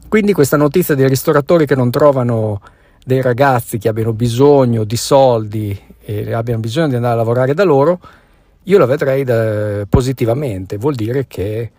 Quindi 0.09 0.33
questa 0.33 0.57
notizia 0.57 0.95
dei 0.95 1.09
ristoratori 1.09 1.67
che 1.67 1.75
non 1.75 1.91
trovano 1.91 2.61
dei 3.05 3.21
ragazzi 3.21 3.79
che 3.79 3.89
abbiano 3.89 4.13
bisogno 4.13 4.85
di 4.85 4.97
soldi 4.97 5.79
e 6.01 6.33
abbiano 6.33 6.61
bisogno 6.61 6.89
di 6.89 6.95
andare 6.95 7.15
a 7.15 7.17
lavorare 7.17 7.53
da 7.53 7.65
loro, 7.65 7.99
io 8.63 8.79
la 8.79 8.87
vedrei 8.87 9.25
da- 9.25 9.85
positivamente, 9.89 10.77
vuol 10.77 10.95
dire 10.95 11.27
che 11.27 11.71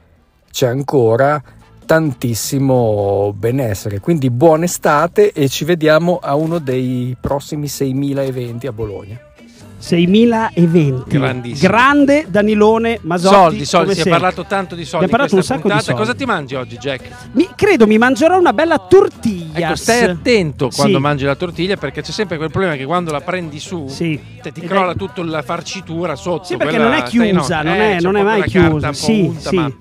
c'è 0.52 0.68
ancora 0.68 1.42
tantissimo 1.86 3.34
benessere. 3.38 4.00
Quindi 4.00 4.30
buona 4.30 4.66
estate 4.66 5.32
e 5.32 5.48
ci 5.50 5.66
vediamo 5.66 6.20
a 6.22 6.36
uno 6.36 6.60
dei 6.60 7.16
prossimi 7.20 7.68
6.000 7.68 8.20
eventi 8.26 8.68
a 8.68 8.72
Bologna. 8.72 9.20
6.000 9.78 10.50
eventi. 10.56 11.18
Grandissimo. 11.18 11.70
Grande 11.70 12.26
Danilone 12.28 12.98
Masotti. 13.04 13.36
soldi, 13.36 13.66
soldi, 13.66 13.94
si 13.94 14.02
è 14.02 14.10
parlato 14.10 14.46
tanto 14.46 14.74
di 14.74 14.84
soldi. 14.84 15.06
In 15.06 15.12
parlato 15.12 15.36
questa 15.36 15.54
un 15.54 15.60
sacco 15.60 15.68
di 15.68 15.74
puntata. 15.76 15.84
soldi. 15.84 16.00
Cosa 16.00 16.18
ti 16.18 16.26
mangi 16.26 16.56
oggi, 16.56 16.78
Jack? 16.78 17.10
Mi- 17.34 17.50
credo 17.56 17.86
mi 17.86 17.98
mangerò 18.00 18.40
una 18.40 18.54
bella 18.54 18.80
tortiglia. 18.80 19.68
Ecco, 19.68 19.76
stai 19.76 20.04
attento 20.06 20.70
quando 20.76 20.96
Sì. 20.98 21.04
mangi 21.04 21.26
la 21.26 21.36
tortiglia 21.36 21.76
perché 21.78 22.02
c'è 22.02 22.12
sempre 22.12 22.38
quel 22.38 22.50
problema 22.50 22.76
che 22.76 22.86
quando 22.86 23.12
la 23.12 23.22
prendi 23.22 23.60
su 23.60 23.86
Sì. 23.88 24.20
te- 24.42 24.52
ti 24.52 24.62
Ed 24.62 24.68
crolla 24.68 24.94
è- 24.94 24.96
tutta 24.96 25.24
la 25.24 25.44
farcitura 25.44 26.16
sotto. 26.16 26.46
Sì, 26.46 26.58
perché 26.58 26.76
quella- 26.78 26.90
non 26.90 26.98
è 27.00 27.04
chiusa, 27.04 27.62
non 27.62 27.74
eh, 27.76 27.98
è- 27.98 28.02
non 28.02 28.16
è 28.16 28.24
mai 28.24 28.42
carta 28.50 28.68
chiusa. 28.70 28.88
po' 28.88 28.94
Sì, 28.96 29.22
unta, 29.22 29.50
sì. 29.50 29.56
ma 29.56 29.72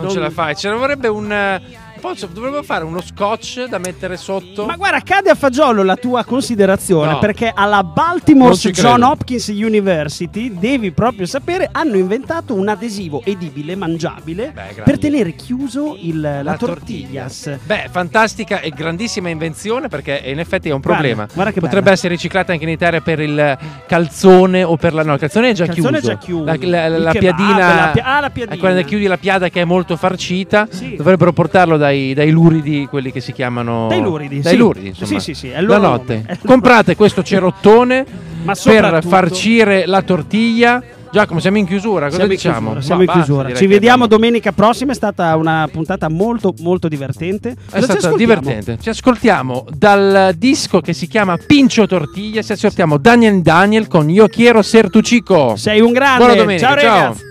non, 0.00 0.06
Non- 0.08 0.14
ce 0.14 0.18
la 0.20 0.30
fai. 0.30 0.54
Ce 0.56 0.68
ne 0.68 0.74
vorrebbe 0.74 1.08
un. 1.08 1.60
Poi 2.00 2.14
dovrebbe 2.32 2.62
fare 2.62 2.84
uno 2.84 3.00
scotch 3.00 3.64
da 3.68 3.78
mettere 3.78 4.16
sotto. 4.16 4.64
Ma 4.66 4.76
guarda, 4.76 5.00
cade 5.00 5.30
a 5.30 5.34
fagiolo 5.34 5.82
la 5.82 5.96
tua 5.96 6.24
considerazione 6.24 7.12
No. 7.12 7.18
perché 7.18 7.50
alla 7.54 7.82
Baltimore 7.84 8.54
John. 8.56 9.02
Hopkins 9.02 9.48
University, 9.48 10.52
devi 10.58 10.90
proprio 10.92 11.26
sapere, 11.26 11.68
hanno 11.70 11.96
inventato 11.96 12.54
un 12.54 12.68
adesivo 12.68 13.22
edibile, 13.24 13.76
mangiabile, 13.76 14.52
Beh, 14.54 14.82
per 14.82 14.98
tenere 14.98 15.34
chiuso 15.34 15.96
il- 16.00 16.40
la, 16.42 16.56
tortiglias. 16.56 17.58
Beh, 17.64 17.88
fantastica 17.90 18.60
e 18.60 18.70
grandissima 18.70 19.28
invenzione 19.28 19.88
perché 19.88 20.20
in 20.24 20.38
effetti 20.38 20.68
è 20.68 20.72
un 20.72 20.80
Guarda, 20.80 21.00
problema. 21.02 21.28
guarda 21.32 21.52
che 21.52 21.60
Potrebbe 21.60 21.82
bella. 21.84 21.94
essere 21.96 22.14
riciclata 22.14 22.52
anche 22.52 22.64
in 22.64 22.70
Italia 22.70 23.00
per 23.00 23.20
il 23.20 23.58
calzone 23.86 24.62
o 24.62 24.76
per 24.76 24.94
la. 24.94 25.02
No, 25.02 25.14
il 25.14 25.18
calzone 25.20 25.50
è 25.50 25.52
già 25.52 25.66
calzone 25.66 25.98
chiuso. 25.98 26.12
è 26.12 26.14
già 26.14 26.18
chiuso. 26.18 26.44
La, 26.44 26.56
la- 26.88 26.98
la 26.98 27.12
piadina. 27.12 27.58
la 27.74 27.90
pia- 27.92 28.04
ah, 28.04 28.20
la 28.20 28.30
piadina. 28.30 28.56
eh, 28.56 28.58
Quando 28.58 28.82
chiudi 28.84 29.06
la 29.06 29.18
piada 29.18 29.48
che 29.48 29.60
è 29.60 29.64
molto 29.64 29.96
farcita, 29.96 30.66
Sì. 30.70 30.96
dovrebbero 30.96 31.32
portarlo 31.32 31.76
dai, 31.90 32.14
dai 32.14 32.30
luridi, 32.30 32.86
quelli 32.88 33.10
che 33.12 33.20
si 33.20 33.32
chiamano. 33.32 33.88
Dai 33.88 34.00
luridi, 34.00 34.40
Dai 34.40 34.52
sì. 34.52 34.58
luridi, 34.58 34.88
insomma. 34.88 35.06
Sì, 35.08 35.20
sì, 35.20 35.34
sì, 35.34 35.48
è 35.48 35.60
La 35.60 35.78
notte. 35.78 36.14
nome. 36.16 36.26
È 36.26 36.38
Comprate 36.46 36.94
questo 36.96 37.22
cerottone 37.22 38.04
per 38.64 39.04
farcire 39.06 39.86
la 39.86 40.02
tortiglia 40.02 40.82
Giacomo, 41.12 41.40
siamo 41.40 41.58
in 41.58 41.66
chiusura, 41.66 42.04
cosa 42.04 42.18
Siamo 42.18 42.30
in 42.30 42.36
diciamo? 42.36 42.54
chiusura, 42.58 42.74
Ma 42.76 42.80
siamo 42.82 43.00
in 43.00 43.06
basta, 43.06 43.22
chiusura. 43.22 43.46
direi 43.48 43.60
Ci 43.60 43.66
vediamo 43.66 44.04
abbiamo- 44.04 44.22
domenica 44.22 44.52
prossima. 44.52 44.92
È 44.92 44.94
stata 44.94 45.34
una 45.34 45.68
puntata 45.72 46.08
molto, 46.08 46.54
molto 46.60 46.86
divertente. 46.86 47.50
È 47.50 47.54
Cosa 47.54 47.78
ci 47.78 47.82
stata 47.82 47.98
ascoltiamo? 48.06 48.16
divertente. 48.40 48.78
Ci 48.80 48.88
ascoltiamo 48.90 49.66
dal 49.76 50.34
disco 50.36 50.80
che 50.80 50.92
si 50.92 51.08
chiama 51.08 51.36
Pincio 51.36 51.88
Tortiglia. 51.88 52.42
Ci 52.42 52.52
ascoltiamo 52.52 52.96
Daniel 52.98 53.42
Daniel 53.42 53.88
con 53.88 54.08
Io 54.08 54.28
Quiero 54.28 54.62
Ser 54.62 54.88
Tu 54.88 55.00
Chico. 55.00 55.56
Sei 55.56 55.80
un 55.80 55.90
grande. 55.90 56.18
Buona 56.24 56.34
domenica, 56.40 56.66
ciao, 56.68 56.78
ciao. 56.78 56.94
ragazzi. 57.00 57.22